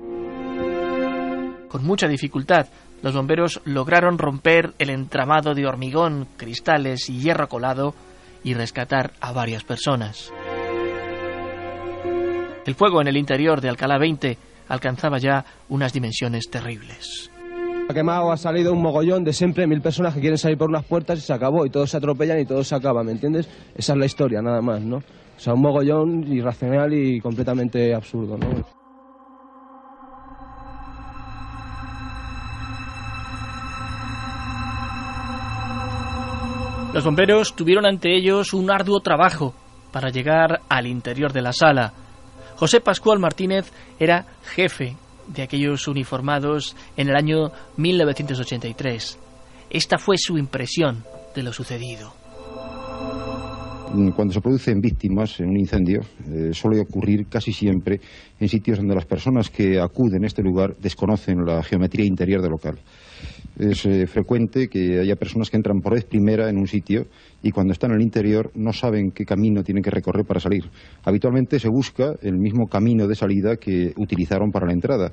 Con 1.70 1.86
mucha 1.86 2.10
dificultad, 2.10 2.68
los 3.02 3.16
bomberos 3.16 3.62
lograron 3.64 4.18
romper 4.18 4.74
el 4.78 4.90
entramado 4.90 5.54
de 5.54 5.66
hormigón, 5.66 6.28
cristales 6.36 7.10
y 7.10 7.20
hierro 7.20 7.48
colado 7.48 7.96
y 8.44 8.56
rescatar 8.56 9.14
a 9.22 9.32
varias 9.32 9.64
personas. 9.64 10.34
El 12.72 12.75
fuego 12.75 13.01
en 13.01 13.10
el 13.10 13.18
interior 13.18 13.60
de 13.60 13.68
Alcalá 13.68 13.98
20 13.98 14.38
alcanzaba 14.70 15.18
ya 15.18 15.44
unas 15.68 15.92
dimensiones 15.92 16.50
terribles. 16.50 17.30
Ha 17.90 17.94
quemado, 17.94 18.32
ha 18.32 18.38
salido 18.38 18.72
un 18.72 18.82
mogollón 18.82 19.25
de 19.25 19.34
siempre 19.34 19.68
mil 19.68 19.82
personas 19.82 20.13
que 20.13 20.22
quieren 20.22 20.38
salir 20.38 20.58
por 20.58 20.70
unas 20.70 20.86
puertas 20.86 21.20
y 21.20 21.22
se 21.22 21.34
acabó, 21.34 21.66
y 21.66 21.70
todos 21.70 21.90
se 21.90 21.98
atropellan 21.98 22.40
y 22.40 22.46
todo 22.46 22.63
se 22.63 22.74
acaba, 22.74 23.04
¿me 23.04 23.12
entiendes? 23.12 23.50
Esa 23.75 23.92
es 23.92 24.00
la 24.00 24.06
historia, 24.06 24.42
nada 24.42 24.62
más, 24.62 24.80
¿no? 24.80 25.00
O 25.00 25.04
sea, 25.36 25.54
un 25.54 25.60
mogollón 25.60 26.32
irracional 26.32 26.94
y 26.94 27.20
completamente 27.20 27.94
absurdo, 27.94 28.38
¿no? 28.38 28.48
Los 36.94 37.04
bomberos 37.04 37.54
tuvieron 37.54 37.86
ante 37.86 38.16
ellos 38.16 38.54
un 38.54 38.72
arduo 38.72 39.01
trabajo 39.01 39.54
para 39.92 40.10
llegar 40.10 40.62
al 40.70 40.88
interior 40.88 41.34
de 41.34 41.42
la 41.42 41.51
sala. 41.51 41.92
José 42.62 42.80
Pascual 42.80 43.18
Martínez 43.18 43.72
era 44.00 44.24
jefe 44.44 44.96
de 45.25 45.41
aquellos 45.41 45.88
uniformados 45.88 46.75
en 46.96 47.10
el 47.10 47.15
año 47.15 47.50
1983. 47.77 49.18
Esta 49.72 49.98
fue 49.98 50.20
su 50.20 50.38
impresión 50.38 51.03
de 51.36 51.41
lo 51.41 51.53
sucedido. 51.53 52.13
Cuando 54.15 54.32
se 54.32 54.41
producen 54.41 54.80
víctimas 54.80 55.39
en 55.39 55.50
un 55.50 55.58
incendio, 55.58 56.01
eh, 56.30 56.51
suele 56.53 56.80
ocurrir 56.82 57.25
casi 57.27 57.51
siempre 57.51 58.00
en 58.39 58.48
sitios 58.48 58.77
donde 58.77 58.94
las 58.94 59.06
personas 59.06 59.50
que 59.50 59.80
acuden 59.80 60.24
a 60.24 60.27
este 60.27 60.44
lugar 60.44 60.75
desconocen 60.77 61.44
la 61.44 61.63
geometría 61.63 62.06
interior 62.06 62.44
del 62.44 62.51
local. 62.51 62.77
Es 63.58 63.86
eh, 63.86 64.08
frecuente 64.08 64.68
que 64.68 65.00
haya 65.00 65.16
personas 65.16 65.50
que 65.50 65.58
entran 65.58 65.82
por 65.82 65.94
vez 65.94 66.06
primera 66.06 66.50
en 66.50 66.58
un 66.58 66.68
sitio 66.68 67.08
y 67.44 67.51
cuando 67.51 67.74
están 67.74 67.92
en 67.92 67.98
el 67.98 68.04
interior 68.04 68.51
no 68.56 68.74
saben 68.74 69.12
qué 69.12 69.25
camino 69.25 69.63
tienen 69.63 69.84
que 69.84 69.92
recorrer 69.92 70.25
para 70.25 70.40
salir. 70.40 70.70
Habitualmente 71.04 71.60
se 71.60 71.68
busca 71.70 72.13
el 72.22 72.38
mismo 72.38 72.68
camino 72.68 73.08
de 73.08 73.16
salida 73.16 73.58
que 73.58 73.94
utilizaron 73.98 74.51
para 74.51 74.68
la 74.68 74.74
entrada. 74.74 75.12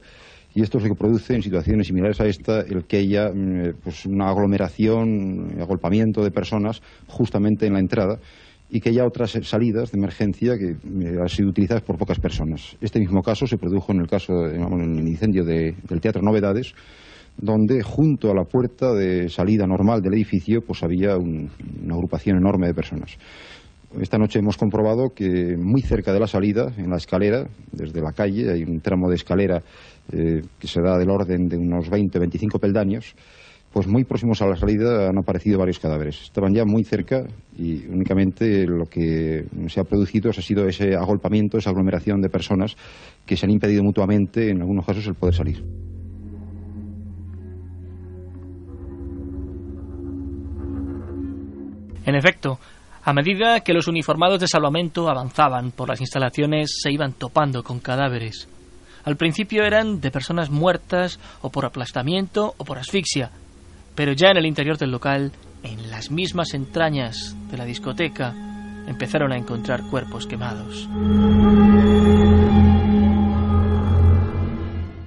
Y 0.54 0.62
esto 0.62 0.78
es 0.78 0.84
lo 0.84 0.90
que 0.90 0.98
produce 0.98 1.34
en 1.34 1.42
situaciones 1.42 1.88
similares 1.88 2.20
a 2.20 2.26
esta 2.26 2.60
el 2.60 2.84
que 2.86 2.98
haya 2.98 3.28
mm, 3.28 3.80
pues, 3.82 4.06
una 4.06 4.30
aglomeración, 4.30 5.60
agolpamiento 5.60 6.22
de 6.22 6.30
personas 6.30 6.80
justamente 7.06 7.66
en 7.66 7.74
la 7.74 7.80
entrada 7.80 8.18
y 8.70 8.80
que 8.80 8.90
haya 8.90 9.06
otras 9.06 9.38
salidas 9.42 9.92
de 9.92 9.98
emergencia 9.98 10.56
que 10.58 10.70
eh, 10.70 11.16
han 11.20 11.28
sido 11.28 11.48
utilizadas 11.48 11.82
por 11.82 11.96
pocas 11.96 12.18
personas. 12.18 12.76
Este 12.80 12.98
mismo 12.98 13.22
caso 13.22 13.46
se 13.46 13.56
produjo 13.56 13.92
en 13.92 14.00
el 14.00 14.06
caso, 14.06 14.32
en 14.46 14.98
el 14.98 15.08
incendio 15.08 15.44
del 15.44 16.00
Teatro 16.00 16.22
Novedades, 16.22 16.74
donde 17.38 17.82
junto 17.82 18.30
a 18.30 18.34
la 18.34 18.44
puerta 18.44 18.92
de 18.92 19.28
salida 19.28 19.66
normal 19.66 20.02
del 20.02 20.14
edificio 20.14 20.60
pues 20.60 20.82
había 20.82 21.16
una 21.16 21.94
agrupación 21.94 22.36
enorme 22.36 22.66
de 22.66 22.74
personas. 22.74 23.16
Esta 23.98 24.18
noche 24.18 24.40
hemos 24.40 24.58
comprobado 24.58 25.14
que 25.14 25.56
muy 25.56 25.80
cerca 25.80 26.12
de 26.12 26.20
la 26.20 26.26
salida, 26.26 26.70
en 26.76 26.90
la 26.90 26.98
escalera, 26.98 27.46
desde 27.72 28.02
la 28.02 28.12
calle, 28.12 28.50
hay 28.52 28.62
un 28.62 28.80
tramo 28.80 29.08
de 29.08 29.14
escalera 29.14 29.62
eh, 30.12 30.42
que 30.58 30.66
se 30.66 30.82
da 30.82 30.98
del 30.98 31.08
orden 31.08 31.48
de 31.48 31.56
unos 31.56 31.90
20-25 31.90 32.60
peldaños, 32.60 33.14
pues 33.72 33.86
muy 33.86 34.04
próximos 34.04 34.42
a 34.42 34.46
la 34.46 34.56
salida 34.56 35.08
han 35.08 35.16
aparecido 35.16 35.58
varios 35.58 35.78
cadáveres. 35.78 36.20
Estaban 36.22 36.52
ya 36.52 36.64
muy 36.66 36.84
cerca 36.84 37.24
y 37.56 37.86
únicamente 37.86 38.66
lo 38.66 38.84
que 38.84 39.46
se 39.68 39.80
ha 39.80 39.84
producido 39.84 40.30
ha 40.30 40.34
sido 40.34 40.66
ese 40.66 40.94
agolpamiento, 40.94 41.56
esa 41.56 41.70
aglomeración 41.70 42.20
de 42.20 42.28
personas 42.28 42.76
que 43.24 43.36
se 43.36 43.46
han 43.46 43.52
impedido 43.52 43.82
mutuamente, 43.82 44.50
en 44.50 44.60
algunos 44.60 44.84
casos, 44.84 45.06
el 45.06 45.14
poder 45.14 45.34
salir. 45.34 45.64
En 52.08 52.14
efecto, 52.14 52.58
a 53.04 53.12
medida 53.12 53.60
que 53.60 53.74
los 53.74 53.86
uniformados 53.86 54.40
de 54.40 54.48
salvamento 54.48 55.10
avanzaban 55.10 55.72
por 55.72 55.90
las 55.90 56.00
instalaciones, 56.00 56.80
se 56.82 56.90
iban 56.90 57.12
topando 57.12 57.62
con 57.62 57.80
cadáveres. 57.80 58.48
Al 59.04 59.18
principio 59.18 59.62
eran 59.62 60.00
de 60.00 60.10
personas 60.10 60.48
muertas 60.48 61.20
o 61.42 61.50
por 61.50 61.66
aplastamiento 61.66 62.54
o 62.56 62.64
por 62.64 62.78
asfixia, 62.78 63.30
pero 63.94 64.12
ya 64.12 64.30
en 64.30 64.38
el 64.38 64.46
interior 64.46 64.78
del 64.78 64.90
local, 64.90 65.32
en 65.62 65.90
las 65.90 66.10
mismas 66.10 66.54
entrañas 66.54 67.36
de 67.50 67.58
la 67.58 67.66
discoteca, 67.66 68.32
empezaron 68.86 69.30
a 69.30 69.36
encontrar 69.36 69.82
cuerpos 69.82 70.26
quemados. 70.26 70.88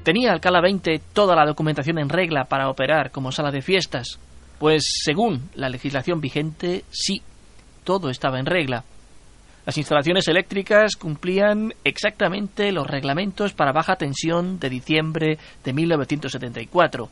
¿Tenía 0.04 0.34
Alcalá 0.34 0.62
20 0.62 1.02
toda 1.14 1.36
la 1.36 1.48
documentación 1.48 1.98
en 1.98 2.10
regla 2.10 2.44
para 2.44 2.70
operar 2.70 3.10
como 3.10 3.32
sala 3.32 3.50
de 3.50 3.64
fiestas? 3.64 4.20
Pues 4.62 4.84
según 5.04 5.50
la 5.56 5.70
legislación 5.70 6.22
vigente, 6.22 6.86
sí, 6.92 7.24
todo 7.84 8.12
estaba 8.12 8.40
en 8.40 8.46
regla. 8.46 8.84
Las 9.66 9.76
instalaciones 9.80 10.28
eléctricas 10.28 10.98
cumplían 10.98 11.74
exactamente 11.84 12.72
los 12.72 12.86
reglamentos 12.86 13.54
para 13.54 13.72
baja 13.72 13.96
tensión 13.96 14.60
de 14.60 14.70
diciembre 14.70 15.40
de 15.64 15.74
1974. 15.74 17.10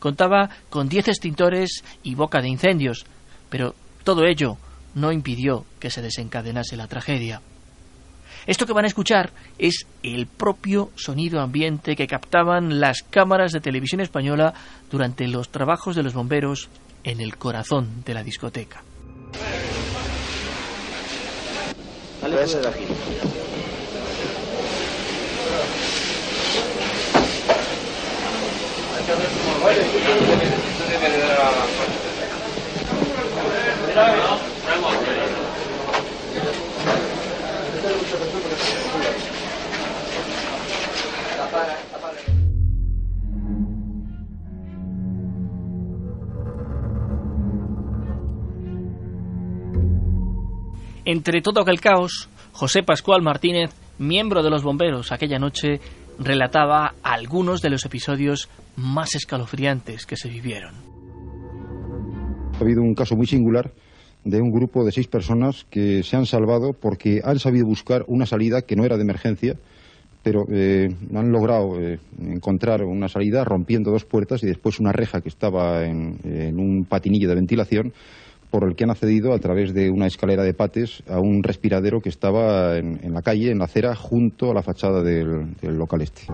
Contaba 0.00 0.50
con 0.70 0.88
10 0.88 1.06
extintores 1.06 1.84
y 2.02 2.16
boca 2.16 2.40
de 2.40 2.48
incendios, 2.48 3.06
pero 3.48 3.76
todo 4.02 4.24
ello 4.24 4.56
no 4.96 5.12
impidió 5.12 5.64
que 5.78 5.88
se 5.88 6.02
desencadenase 6.02 6.76
la 6.76 6.88
tragedia. 6.88 7.42
Esto 8.46 8.66
que 8.66 8.72
van 8.72 8.84
a 8.84 8.88
escuchar 8.88 9.30
es 9.58 9.86
el 10.02 10.26
propio 10.26 10.90
sonido 10.96 11.40
ambiente 11.40 11.94
que 11.94 12.06
captaban 12.06 12.80
las 12.80 13.02
cámaras 13.02 13.52
de 13.52 13.60
televisión 13.60 14.00
española 14.00 14.52
durante 14.90 15.28
los 15.28 15.50
trabajos 15.50 15.94
de 15.94 16.02
los 16.02 16.14
bomberos 16.14 16.68
en 17.04 17.20
el 17.20 17.36
corazón 17.36 18.02
de 18.04 18.14
la 18.14 18.22
discoteca. 18.22 18.82
Entre 51.04 51.42
todo 51.42 51.60
aquel 51.60 51.80
caos, 51.80 52.28
José 52.52 52.84
Pascual 52.84 53.22
Martínez, 53.22 53.70
miembro 53.98 54.42
de 54.42 54.50
los 54.50 54.62
bomberos 54.62 55.10
aquella 55.10 55.38
noche, 55.38 55.80
relataba 56.16 56.94
algunos 57.02 57.60
de 57.60 57.70
los 57.70 57.84
episodios 57.84 58.48
más 58.76 59.16
escalofriantes 59.16 60.06
que 60.06 60.16
se 60.16 60.28
vivieron. 60.28 60.74
Ha 62.54 62.60
habido 62.60 62.82
un 62.82 62.94
caso 62.94 63.16
muy 63.16 63.26
singular 63.26 63.72
de 64.24 64.40
un 64.40 64.52
grupo 64.52 64.84
de 64.84 64.92
seis 64.92 65.08
personas 65.08 65.66
que 65.68 66.04
se 66.04 66.16
han 66.16 66.26
salvado 66.26 66.72
porque 66.72 67.20
han 67.24 67.40
sabido 67.40 67.66
buscar 67.66 68.04
una 68.06 68.24
salida 68.24 68.62
que 68.62 68.76
no 68.76 68.84
era 68.84 68.96
de 68.96 69.02
emergencia, 69.02 69.56
pero 70.22 70.44
eh, 70.52 70.88
han 71.12 71.32
logrado 71.32 71.80
eh, 71.80 71.98
encontrar 72.20 72.84
una 72.84 73.08
salida 73.08 73.42
rompiendo 73.42 73.90
dos 73.90 74.04
puertas 74.04 74.44
y 74.44 74.46
después 74.46 74.78
una 74.78 74.92
reja 74.92 75.20
que 75.20 75.30
estaba 75.30 75.84
en 75.84 76.60
un 76.60 76.84
patinillo 76.84 77.28
de 77.28 77.34
ventilación 77.34 77.92
por 78.52 78.64
el 78.64 78.76
que 78.76 78.84
han 78.84 78.90
accedido 78.90 79.32
a 79.32 79.38
través 79.38 79.72
de 79.72 79.90
una 79.90 80.06
escalera 80.06 80.42
de 80.44 80.52
pates 80.52 81.02
a 81.08 81.18
un 81.18 81.42
respiradero 81.42 82.02
que 82.02 82.10
estaba 82.10 82.76
en, 82.76 83.00
la 83.14 83.22
calle, 83.22 83.50
en 83.50 83.58
la 83.58 83.64
acera, 83.64 83.96
junto 83.96 84.50
a 84.50 84.54
la 84.54 84.62
fachada 84.62 85.02
del, 85.02 85.54
del 85.56 85.74
local 85.74 86.02
este. 86.02 86.26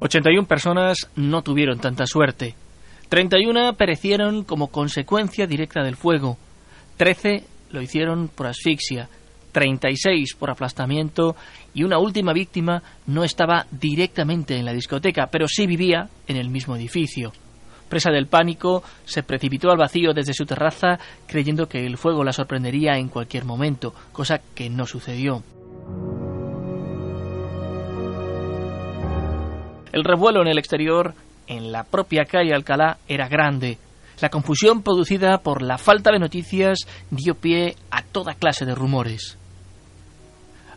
81 0.00 0.48
personas 0.48 1.08
no 1.14 1.42
tuvieron 1.42 1.78
tanta 1.78 2.04
suerte. 2.04 2.56
31 3.08 3.74
perecieron 3.74 4.42
como 4.42 4.66
consecuencia 4.66 5.46
directa 5.46 5.84
del 5.84 5.94
fuego. 5.94 6.38
13 6.96 7.44
lo 7.70 7.80
hicieron 7.80 8.26
por 8.26 8.48
asfixia. 8.48 9.08
36 9.52 10.34
por 10.34 10.50
aplastamiento 10.50 11.36
y 11.74 11.84
una 11.84 11.98
última 11.98 12.32
víctima 12.32 12.82
no 13.06 13.22
estaba 13.22 13.66
directamente 13.70 14.56
en 14.56 14.64
la 14.64 14.72
discoteca, 14.72 15.28
pero 15.30 15.46
sí 15.46 15.66
vivía 15.66 16.08
en 16.26 16.38
el 16.38 16.48
mismo 16.48 16.74
edificio. 16.74 17.32
Presa 17.92 18.10
del 18.10 18.26
pánico, 18.26 18.82
se 19.04 19.22
precipitó 19.22 19.70
al 19.70 19.76
vacío 19.76 20.14
desde 20.14 20.32
su 20.32 20.46
terraza 20.46 20.98
creyendo 21.26 21.68
que 21.68 21.84
el 21.84 21.98
fuego 21.98 22.24
la 22.24 22.32
sorprendería 22.32 22.96
en 22.96 23.10
cualquier 23.10 23.44
momento, 23.44 23.92
cosa 24.12 24.40
que 24.54 24.70
no 24.70 24.86
sucedió. 24.86 25.42
El 29.92 30.04
revuelo 30.04 30.40
en 30.40 30.48
el 30.48 30.56
exterior, 30.56 31.12
en 31.46 31.70
la 31.70 31.84
propia 31.84 32.24
calle 32.24 32.54
Alcalá, 32.54 32.96
era 33.06 33.28
grande. 33.28 33.76
La 34.22 34.30
confusión 34.30 34.82
producida 34.82 35.36
por 35.42 35.60
la 35.60 35.76
falta 35.76 36.12
de 36.12 36.18
noticias 36.18 36.86
dio 37.10 37.34
pie 37.34 37.76
a 37.90 38.00
toda 38.00 38.32
clase 38.32 38.64
de 38.64 38.74
rumores. 38.74 39.36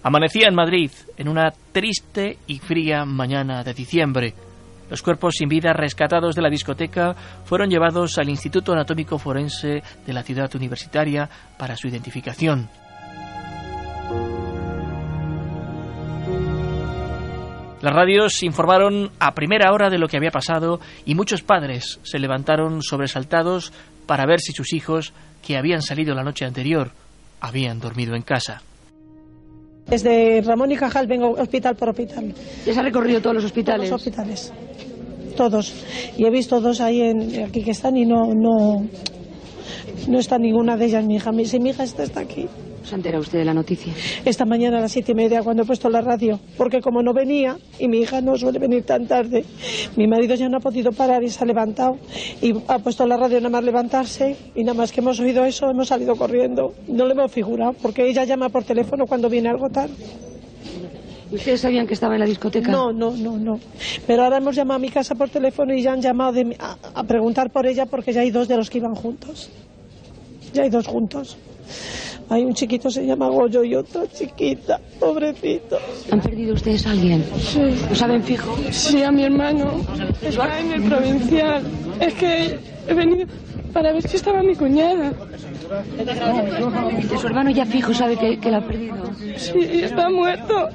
Amanecía 0.04 0.50
en 0.50 0.56
Madrid 0.56 0.92
en 1.16 1.30
una 1.30 1.54
triste 1.72 2.40
y 2.46 2.60
fría 2.60 3.06
mañana 3.06 3.64
de 3.64 3.74
diciembre. 3.74 4.34
Los 4.90 5.02
cuerpos 5.02 5.36
sin 5.38 5.50
vida 5.50 5.74
rescatados 5.74 6.36
de 6.36 6.42
la 6.42 6.50
discoteca 6.50 7.16
fueron 7.46 7.70
llevados 7.70 8.18
al 8.18 8.30
Instituto 8.30 8.72
Anatómico 8.72 9.18
Forense 9.18 9.82
de 10.06 10.14
la 10.14 10.24
ciudad 10.24 10.54
universitaria 10.56 11.30
para 11.58 11.76
su 11.76 11.88
identificación. 11.88 12.70
Las 17.82 17.94
radios 17.94 18.42
informaron 18.42 19.12
a 19.20 19.36
primera 19.36 19.72
hora 19.72 19.92
de 19.92 20.00
lo 20.00 20.08
que 20.08 20.18
había 20.18 20.32
pasado 20.32 20.80
y 21.06 21.14
muchos 21.14 21.44
padres 21.44 22.00
se 22.02 22.18
levantaron 22.18 22.82
sobresaltados 22.82 23.72
para 24.08 24.26
ver 24.26 24.40
si 24.40 24.54
sus 24.54 24.74
hijos, 24.74 25.14
que 25.44 25.58
habían 25.58 25.84
salido 25.84 26.16
la 26.16 26.24
noche 26.24 26.46
anterior, 26.46 26.92
habían 27.42 27.80
dormido 27.80 28.16
en 28.16 28.24
casa. 28.24 28.64
Desde 29.88 30.42
Ramón 30.42 30.72
y 30.72 30.76
Cajal 30.76 31.08
vengo 31.08 31.32
hospital 31.32 31.76
por 31.76 31.90
hospital. 31.90 32.34
¿Ya 32.66 32.74
se 32.74 32.80
ha 32.80 32.84
recorrido 32.84 33.22
todos 33.22 33.36
los 33.36 33.46
hospitales? 33.46 33.90
Todos 33.90 34.06
los 34.06 34.08
hospitales. 34.08 34.54
Todos. 35.36 35.74
Y 36.18 36.26
he 36.26 36.30
visto 36.32 36.60
dos 36.60 36.82
ahí 36.82 37.02
en, 37.02 37.44
aquí 37.44 37.64
que 37.64 37.72
están 37.72 37.96
y 37.98 38.06
no, 38.06 38.34
no, 38.34 38.88
no 40.08 40.20
está 40.20 40.38
ninguna 40.40 40.76
de 40.78 40.86
ellas 40.86 41.06
mi 41.06 41.16
hija. 41.16 41.32
Mi, 41.32 41.44
mi 41.60 41.70
hija 41.70 41.84
está, 41.84 42.04
está 42.04 42.22
aquí. 42.22 42.48
¿Se 42.86 42.94
entera 42.94 43.20
usted 43.20 43.40
de 43.40 43.46
la 43.46 43.54
noticia? 43.54 43.92
Esta 44.26 44.46
mañana 44.46 44.78
a 44.78 44.82
las 44.82 44.92
siete 44.92 45.14
y 45.14 45.16
media 45.16 45.42
cuando 45.42 45.64
he 45.64 45.66
puesto 45.66 45.90
la 45.90 46.02
radio, 46.02 46.40
porque 46.56 46.82
como 46.82 47.02
no 47.02 47.14
venía 47.14 47.58
y 47.80 47.88
mi 47.88 48.00
hija 48.00 48.22
no 48.22 48.38
suele 48.38 48.60
venir 48.60 48.84
tan 48.84 49.08
tarde, 49.08 49.44
mi 49.96 50.08
marido 50.08 50.36
ya 50.36 50.48
no 50.50 50.58
ha 50.58 50.60
podido 50.60 50.92
parar 50.92 51.24
y 51.24 51.30
se 51.30 51.44
ha 51.44 51.48
levantado 51.48 51.98
y 52.44 52.54
ha 52.68 52.78
puesto 52.78 53.08
la 53.08 53.18
radio 53.18 53.38
nada 53.38 53.50
más 53.50 53.64
levantarse 53.64 54.36
y 54.54 54.64
nada 54.64 54.78
más 54.78 54.92
que 54.92 55.02
hemos 55.02 55.20
oído 55.20 55.44
eso 55.46 55.68
hemos 55.68 55.88
salido 55.88 56.16
corriendo. 56.16 56.74
No 56.88 57.06
le 57.06 57.14
hemos 57.14 57.32
figurado 57.32 57.74
porque 57.74 58.08
ella 58.08 58.24
llama 58.24 58.50
por 58.50 58.64
teléfono 58.64 59.06
cuando 59.08 59.30
viene 59.30 59.50
algo 59.50 59.68
tarde. 59.70 59.96
¿Ustedes 61.32 61.62
sabían 61.62 61.88
que 61.88 61.96
estaba 61.96 62.14
en 62.14 62.20
la 62.20 62.28
discoteca? 62.28 62.72
No, 62.72 62.94
no, 62.94 63.12
no, 63.18 63.36
no. 63.36 63.60
Pero 64.06 64.24
ahora 64.24 64.38
hemos 64.38 64.56
llamado 64.56 64.78
a 64.78 64.80
mi 64.80 64.90
casa 64.90 65.16
por 65.16 65.30
teléfono 65.30 65.74
y 65.74 65.82
ya 65.82 65.92
han 65.92 66.02
llamado 66.02 66.40
a 66.94 67.04
preguntar 67.04 67.50
por 67.50 67.66
ella 67.66 67.88
porque 67.88 68.14
ya 68.14 68.22
hay 68.22 68.30
dos 68.30 68.48
de 68.48 68.58
los 68.58 68.70
que 68.70 68.78
iban 68.78 68.94
juntos. 68.94 69.50
Ya 70.54 70.62
hay 70.64 70.70
dos 70.70 70.86
juntos. 70.86 71.36
Hay 72.30 72.44
un 72.44 72.54
chiquito 72.54 72.90
se 72.90 73.06
llama 73.06 73.30
Goyo 73.30 73.64
y 73.64 73.76
otra 73.76 74.02
chiquita, 74.08 74.80
pobrecito. 75.00 75.78
¿Han 76.12 76.22
perdido 76.22 76.56
ustedes 76.56 76.86
a 76.88 76.92
alguien? 76.92 77.24
Sí. 77.38 77.62
¿Lo 77.90 77.96
saben 77.96 78.24
fijo? 78.24 78.56
Sí, 78.72 79.04
a 79.04 79.12
mi 79.12 79.24
hermano. 79.24 79.82
Está 80.22 80.60
en 80.60 80.72
el 80.72 80.84
provincial. 80.84 81.64
Es 82.00 82.14
que 82.16 82.60
he 82.88 82.94
venido 82.94 83.28
para 83.74 83.92
ver 83.92 84.08
si 84.08 84.16
estaba 84.18 84.42
mi 84.42 84.56
cuñada. 84.56 85.14
¿Y 87.14 87.18
su 87.18 87.28
hermano 87.28 87.52
ya 87.52 87.66
fijo 87.66 87.94
sabe 87.94 88.18
que, 88.18 88.40
que 88.40 88.50
la 88.50 88.58
ha 88.58 88.66
perdido? 88.66 88.96
Sí, 89.38 89.60
está 89.84 90.10
muerto. 90.10 90.70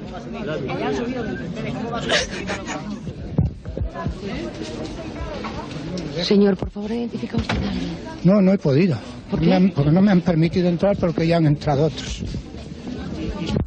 Señor, 6.23 6.57
por 6.57 6.69
favor, 6.69 6.91
identifica 6.91 7.37
usted 7.37 7.57
a 7.57 7.69
alguien. 7.71 7.89
No, 8.23 8.41
no 8.41 8.53
he 8.53 8.57
podido. 8.57 8.97
porque 9.29 9.91
no 9.91 10.01
me 10.01 10.11
han 10.11 10.21
permitido 10.21 10.67
entrar 10.67 10.97
porque 10.97 11.25
ya 11.25 11.37
han 11.37 11.45
entrado 11.47 11.85
otros. 11.85 12.23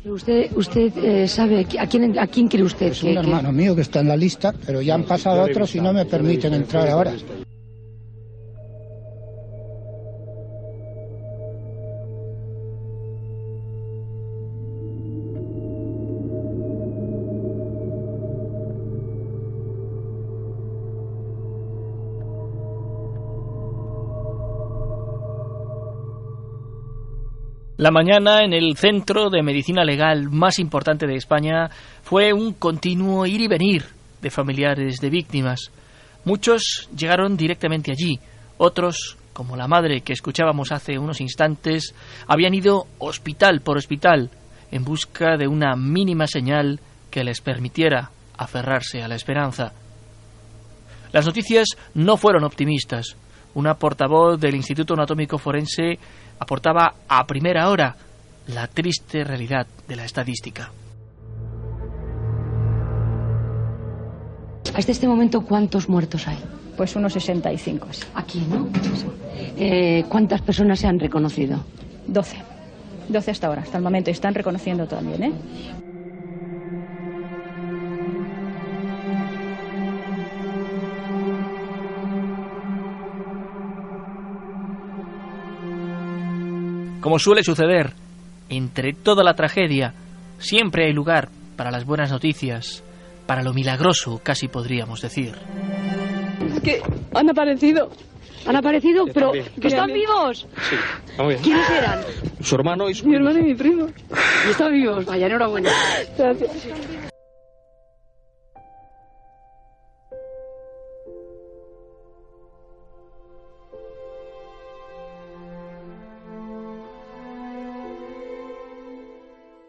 ¿Usted, 0.05 0.51
usted 0.55 0.93
eh, 0.99 1.27
sabe 1.27 1.67
a 1.79 1.87
quién, 1.87 2.19
a 2.19 2.27
quién 2.27 2.49
cree 2.49 2.63
usted? 2.63 2.87
Es 2.93 3.03
un 3.03 3.17
hermano 3.17 3.51
mío 3.51 3.75
que 3.75 3.83
está 3.83 4.01
en 4.01 4.09
la 4.09 4.17
lista, 4.17 4.53
pero 4.65 4.81
ya 4.81 4.95
han 4.95 5.05
pasado 5.05 5.43
otros 5.43 5.75
y 5.75 5.81
no 5.81 5.93
me 5.93 6.05
permiten 6.05 6.55
entrar 6.55 6.89
ahora. 6.89 7.13
La 27.77 27.91
mañana 27.91 28.45
en 28.45 28.53
el 28.53 28.77
centro 28.77 29.31
de 29.31 29.43
medicina 29.43 29.85
legal 29.85 30.31
más 30.31 30.61
importante 30.61 31.09
de 31.09 31.17
España 31.17 31.69
fue 32.05 32.33
un 32.33 32.53
continuo 32.53 33.27
ir 33.27 33.41
y 33.41 33.49
venir 33.49 33.85
de 34.23 34.31
familiares 34.31 35.01
de 35.01 35.11
víctimas. 35.11 35.73
Muchos 36.25 36.89
llegaron 36.97 37.37
directamente 37.37 37.91
allí, 37.91 38.21
otros, 38.59 39.17
como 39.33 39.57
la 39.57 39.67
madre 39.67 40.03
que 40.03 40.13
escuchábamos 40.13 40.71
hace 40.71 41.01
unos 41.01 41.21
instantes, 41.21 41.97
habían 42.29 42.55
ido 42.55 42.87
hospital 43.01 43.61
por 43.61 43.77
hospital 43.77 44.31
en 44.71 44.85
busca 44.85 45.37
de 45.37 45.49
una 45.49 45.75
mínima 45.75 46.29
señal 46.29 46.79
que 47.11 47.25
les 47.25 47.41
permitiera 47.41 48.13
aferrarse 48.39 49.03
a 49.03 49.09
la 49.09 49.17
esperanza. 49.17 49.73
Las 51.11 51.27
noticias 51.27 51.71
no 51.95 52.17
fueron 52.17 52.45
optimistas. 52.45 53.17
Una 53.55 53.75
portavoz 53.75 54.39
del 54.41 54.55
Instituto 54.55 54.95
Anatómico 54.95 55.39
Forense 55.39 55.99
aportaba 56.39 56.95
a 57.09 57.27
primera 57.27 57.69
hora 57.69 57.97
la 58.49 58.67
triste 58.67 59.25
realidad 59.25 59.67
de 59.89 59.97
la 59.97 60.05
estadística. 60.05 60.71
Hasta 64.75 64.91
este 64.93 65.07
momento, 65.07 65.43
¿cuántos 65.43 65.89
muertos 65.89 66.27
hay? 66.27 66.39
Pues 66.77 66.97
unos 66.97 67.13
65. 67.13 67.87
Aquí, 68.15 68.45
¿no? 68.51 68.69
Eh, 69.57 70.05
¿Cuántas 70.09 70.43
personas 70.43 70.81
se 70.81 70.89
han 70.89 70.99
reconocido? 70.99 71.61
12. 72.09 72.37
12 73.09 73.31
hasta 73.31 73.47
ahora, 73.47 73.63
hasta 73.63 73.79
el 73.79 73.85
momento. 73.85 74.11
Y 74.11 74.13
están 74.13 74.35
reconociendo 74.35 74.87
también, 74.87 75.23
¿eh? 75.23 75.33
Como 87.05 87.19
suele 87.19 87.43
suceder, 87.43 87.93
entre 88.49 88.95
toda 88.95 89.23
la 89.23 89.35
tragedia, 89.35 89.93
siempre 90.39 90.87
hay 90.87 90.95
lugar 90.95 91.29
para 91.55 91.71
las 91.71 91.85
buenas 91.85 92.11
noticias, 92.11 92.83
para 93.27 93.43
lo 93.43 93.53
milagroso, 93.53 94.23
casi 94.23 94.49
podríamos 94.49 95.03
decir. 95.03 95.35
Es 96.55 96.63
que 96.63 96.81
han 97.13 97.29
aparecido. 97.29 97.91
¿Han 98.47 98.57
aparecido? 98.57 99.05
¿Pero 99.13 99.33
que 99.33 99.69
están 99.69 99.93
vivos? 99.93 100.47
Sí, 100.71 100.77
bien. 101.19 101.43
¿Quiénes 101.43 101.69
eran? 101.69 102.01
Su 102.41 102.55
hermano 102.55 102.89
y 102.89 102.95
su... 102.95 103.07
Mi 103.07 103.17
hermano 103.17 103.39
y 103.39 103.43
mi 103.43 103.55
primo. 103.55 103.87
¿Y 104.47 104.51
están 104.53 104.73
vivos? 104.73 105.05
Vaya, 105.05 105.27
enhorabuena. 105.27 105.71
Gracias. 106.17 106.69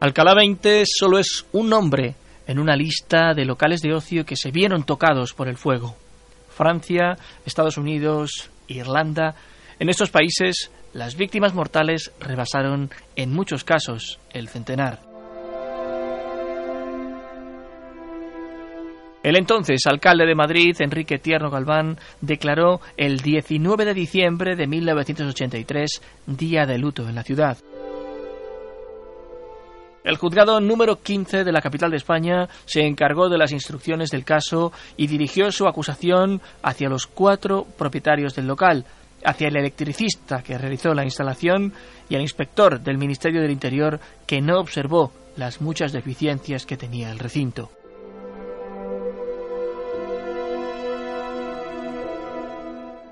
Alcalá 0.05 0.35
20 0.35 0.83
solo 0.85 1.17
es 1.17 1.47
un 1.51 1.67
nombre 1.67 2.13
en 2.45 2.59
una 2.59 2.75
lista 2.75 3.33
de 3.33 3.43
locales 3.43 3.81
de 3.81 3.91
ocio 3.91 4.23
que 4.23 4.35
se 4.35 4.51
vieron 4.51 4.83
tocados 4.83 5.33
por 5.33 5.47
el 5.47 5.57
fuego. 5.57 5.95
Francia, 6.47 7.17
Estados 7.43 7.79
Unidos, 7.79 8.51
Irlanda. 8.67 9.33
En 9.79 9.89
estos 9.89 10.11
países, 10.11 10.69
las 10.93 11.15
víctimas 11.15 11.55
mortales 11.55 12.11
rebasaron 12.19 12.91
en 13.15 13.33
muchos 13.33 13.63
casos 13.63 14.19
el 14.31 14.47
centenar. 14.47 14.99
El 19.23 19.35
entonces 19.37 19.87
alcalde 19.87 20.27
de 20.27 20.35
Madrid, 20.35 20.75
Enrique 20.81 21.17
Tierno 21.17 21.49
Galván, 21.49 21.97
declaró 22.21 22.79
el 22.95 23.21
19 23.21 23.85
de 23.85 23.95
diciembre 23.95 24.55
de 24.55 24.67
1983 24.67 25.99
día 26.27 26.67
de 26.67 26.77
luto 26.77 27.09
en 27.09 27.15
la 27.15 27.23
ciudad. 27.23 27.57
El 30.05 30.17
juzgado 30.17 30.59
número 30.59 31.01
15 31.01 31.43
de 31.43 31.51
la 31.51 31.61
capital 31.61 31.89
de 31.89 31.97
España 31.97 32.47
se 32.65 32.81
encargó 32.85 33.27
de 33.27 33.39
las 33.39 33.51
instrucciones 33.51 34.11
del 34.11 34.23
caso 34.23 34.71
y 34.97 35.07
dirigió 35.07 35.51
su 35.51 35.67
acusación 35.67 36.43
hacia 36.61 36.89
los 36.89 37.07
cuatro 37.07 37.65
propietarios 37.75 38.35
del 38.35 38.45
local, 38.45 38.85
hacia 39.23 39.47
el 39.47 39.57
electricista 39.57 40.43
que 40.43 40.59
realizó 40.59 40.93
la 40.93 41.05
instalación 41.05 41.73
y 42.07 42.13
al 42.13 42.21
inspector 42.21 42.81
del 42.81 42.99
Ministerio 42.99 43.41
del 43.41 43.49
Interior 43.49 43.99
que 44.27 44.41
no 44.41 44.59
observó 44.59 45.11
las 45.37 45.59
muchas 45.59 45.91
deficiencias 45.91 46.67
que 46.67 46.77
tenía 46.77 47.11
el 47.11 47.17
recinto. 47.17 47.71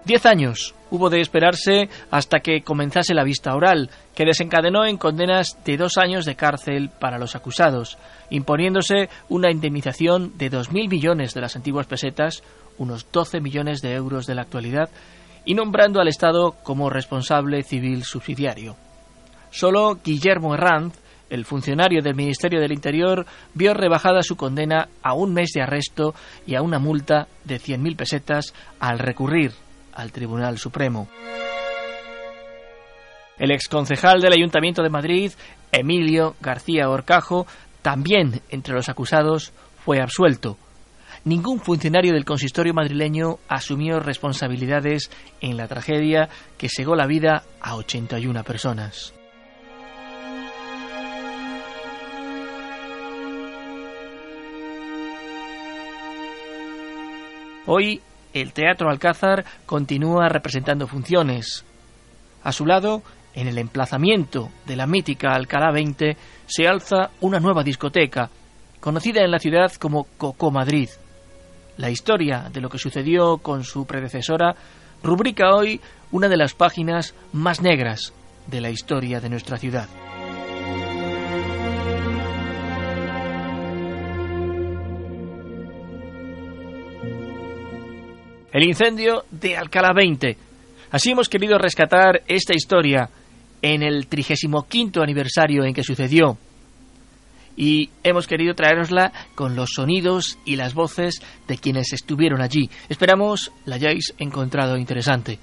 Diez 0.06 0.26
años 0.26 0.76
hubo 0.92 1.10
de 1.10 1.22
esperarse 1.22 1.88
hasta 2.12 2.42
que 2.42 2.62
comenzase 2.62 3.14
la 3.14 3.24
vista 3.24 3.56
oral, 3.56 3.90
que 4.14 4.26
desencadenó 4.26 4.86
en 4.86 4.98
condenas 4.98 5.58
de 5.64 5.78
dos 5.78 5.98
años 5.98 6.26
de 6.26 6.36
cárcel 6.36 6.90
para 7.00 7.18
los 7.18 7.38
acusados, 7.38 7.98
imponiéndose 8.30 9.10
una 9.30 9.50
indemnización 9.50 10.38
de 10.38 10.50
dos 10.50 10.74
mil 10.74 10.90
millones 10.90 11.34
de 11.34 11.40
las 11.40 11.56
antiguas 11.56 11.88
pesetas, 11.88 12.44
unos 12.78 13.10
doce 13.14 13.40
millones 13.40 13.80
de 13.82 13.94
euros 13.94 14.26
de 14.26 14.36
la 14.36 14.42
actualidad, 14.42 14.90
y 15.46 15.54
nombrando 15.54 16.02
al 16.02 16.10
Estado 16.10 16.52
como 16.64 16.90
responsable 16.90 17.64
civil 17.64 18.04
subsidiario. 18.04 18.76
Solo 19.52 20.00
Guillermo 20.04 20.54
Herranz, 20.54 20.96
el 21.30 21.46
funcionario 21.46 22.02
del 22.02 22.16
Ministerio 22.16 22.60
del 22.60 22.74
Interior, 22.74 23.26
vio 23.54 23.74
rebajada 23.74 24.22
su 24.22 24.36
condena 24.36 24.90
a 25.02 25.14
un 25.14 25.34
mes 25.34 25.52
de 25.54 25.62
arresto 25.62 26.14
y 26.46 26.56
a 26.56 26.62
una 26.62 26.78
multa 26.78 27.28
de 27.46 27.58
cien 27.58 27.82
mil 27.82 27.96
pesetas 27.96 28.54
al 28.80 29.00
recurrir 29.00 29.63
al 29.96 30.12
Tribunal 30.12 30.58
Supremo. 30.58 31.08
El 33.38 33.52
exconcejal 33.52 34.22
del 34.22 34.34
Ayuntamiento 34.34 34.84
de 34.84 34.90
Madrid, 34.90 35.32
Emilio 35.72 36.36
García 36.40 36.90
Orcajo, 36.90 37.48
también 37.82 38.42
entre 38.50 38.74
los 38.74 38.90
acusados, 38.90 39.54
fue 39.84 40.00
absuelto. 40.00 40.58
Ningún 41.26 41.60
funcionario 41.60 42.14
del 42.14 42.26
consistorio 42.26 42.74
madrileño 42.74 43.40
asumió 43.48 44.00
responsabilidades 44.00 45.10
en 45.42 45.58
la 45.58 45.68
tragedia 45.68 46.30
que 46.58 46.70
cegó 46.70 46.96
la 46.96 47.08
vida 47.08 47.44
a 47.62 47.76
81 47.76 48.44
personas. 48.44 49.14
Hoy 57.66 58.02
el 58.34 58.54
Teatro 58.54 58.90
Alcázar 58.90 59.46
continúa 59.66 60.28
representando 60.30 60.88
funciones. 60.88 61.64
A 62.44 62.52
su 62.52 62.66
lado, 62.66 63.04
en 63.34 63.48
el 63.48 63.58
emplazamiento 63.58 64.50
de 64.66 64.76
la 64.76 64.88
mítica 64.88 65.34
Alcalá 65.34 65.72
20, 65.72 66.18
se 66.46 66.68
alza 66.68 67.12
una 67.22 67.40
nueva 67.40 67.64
discoteca, 67.64 68.30
conocida 68.80 69.24
en 69.24 69.32
la 69.32 69.40
ciudad 69.40 69.72
como 69.74 70.08
Coco 70.18 70.52
Madrid. 70.52 70.90
La 71.78 71.90
historia 71.90 72.50
de 72.52 72.62
lo 72.62 72.70
que 72.70 72.78
sucedió 72.78 73.38
con 73.38 73.64
su 73.64 73.86
predecesora 73.86 74.56
rubrica 75.02 75.56
hoy 75.56 75.82
una 76.12 76.28
de 76.28 76.38
las 76.38 76.54
páginas 76.54 77.16
más 77.32 77.62
negras 77.62 78.14
de 78.48 78.62
la 78.62 78.70
historia 78.70 79.20
de 79.20 79.30
nuestra 79.30 79.58
ciudad. 79.58 79.88
El 88.54 88.64
incendio 88.64 89.26
de 89.32 89.58
Alcalá 89.58 89.94
20. 89.94 90.38
Así 90.92 91.10
hemos 91.10 91.28
querido 91.28 91.58
rescatar 91.58 92.22
esta 92.28 92.54
historia 92.54 93.10
en 93.64 93.82
el 93.82 94.06
35 94.08 95.02
aniversario 95.02 95.66
en 95.66 95.74
que 95.74 95.84
sucedió. 95.84 96.38
Y 97.58 97.90
hemos 98.04 98.28
querido 98.28 98.54
traerosla 98.54 99.12
con 99.34 99.56
los 99.56 99.72
sonidos 99.74 100.38
y 100.46 100.56
las 100.56 100.76
voces 100.76 101.22
de 101.48 101.58
quienes 101.58 101.94
estuvieron 101.94 102.42
allí. 102.42 102.70
Esperamos 102.90 103.52
la 103.66 103.76
hayáis 103.76 104.14
encontrado 104.20 104.78
interesante. 104.78 105.40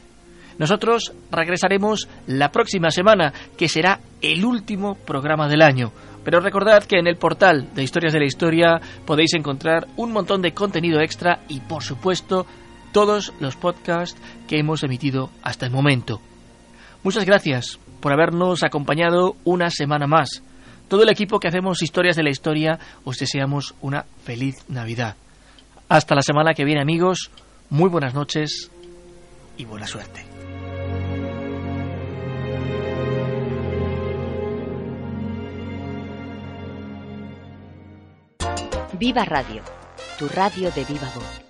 Nosotros 0.58 1.12
regresaremos 1.32 2.08
la 2.26 2.52
próxima 2.52 2.90
semana, 2.90 3.32
que 3.56 3.68
será 3.68 3.98
el 4.20 4.44
último 4.44 4.94
programa 4.94 5.48
del 5.48 5.62
año. 5.62 5.90
Pero 6.22 6.40
recordad 6.40 6.84
que 6.84 6.98
en 6.98 7.06
el 7.06 7.16
portal 7.16 7.74
de 7.74 7.82
Historias 7.82 8.12
de 8.12 8.20
la 8.20 8.26
Historia 8.26 8.80
podéis 9.06 9.34
encontrar 9.34 9.88
un 9.96 10.12
montón 10.12 10.42
de 10.42 10.52
contenido 10.52 11.00
extra 11.00 11.40
y, 11.48 11.60
por 11.60 11.82
supuesto, 11.82 12.46
todos 12.92 13.32
los 13.40 13.56
podcasts 13.56 14.20
que 14.48 14.58
hemos 14.58 14.82
emitido 14.82 15.30
hasta 15.42 15.66
el 15.66 15.72
momento. 15.72 16.20
Muchas 17.02 17.24
gracias 17.24 17.78
por 18.00 18.12
habernos 18.12 18.62
acompañado 18.62 19.36
una 19.44 19.70
semana 19.70 20.06
más. 20.06 20.42
Todo 20.88 21.02
el 21.02 21.08
equipo 21.08 21.38
que 21.38 21.48
hacemos 21.48 21.82
Historias 21.82 22.16
de 22.16 22.24
la 22.24 22.30
Historia 22.30 22.78
os 23.04 23.18
deseamos 23.18 23.74
una 23.80 24.04
feliz 24.24 24.56
Navidad. 24.68 25.16
Hasta 25.88 26.14
la 26.14 26.22
semana 26.22 26.54
que 26.54 26.64
viene 26.64 26.82
amigos, 26.82 27.30
muy 27.68 27.88
buenas 27.88 28.14
noches 28.14 28.70
y 29.56 29.64
buena 29.64 29.86
suerte. 29.86 30.24
Viva 38.98 39.24
Radio, 39.24 39.62
tu 40.18 40.28
radio 40.28 40.70
de 40.72 40.84
viva 40.84 41.10
voz. 41.14 41.49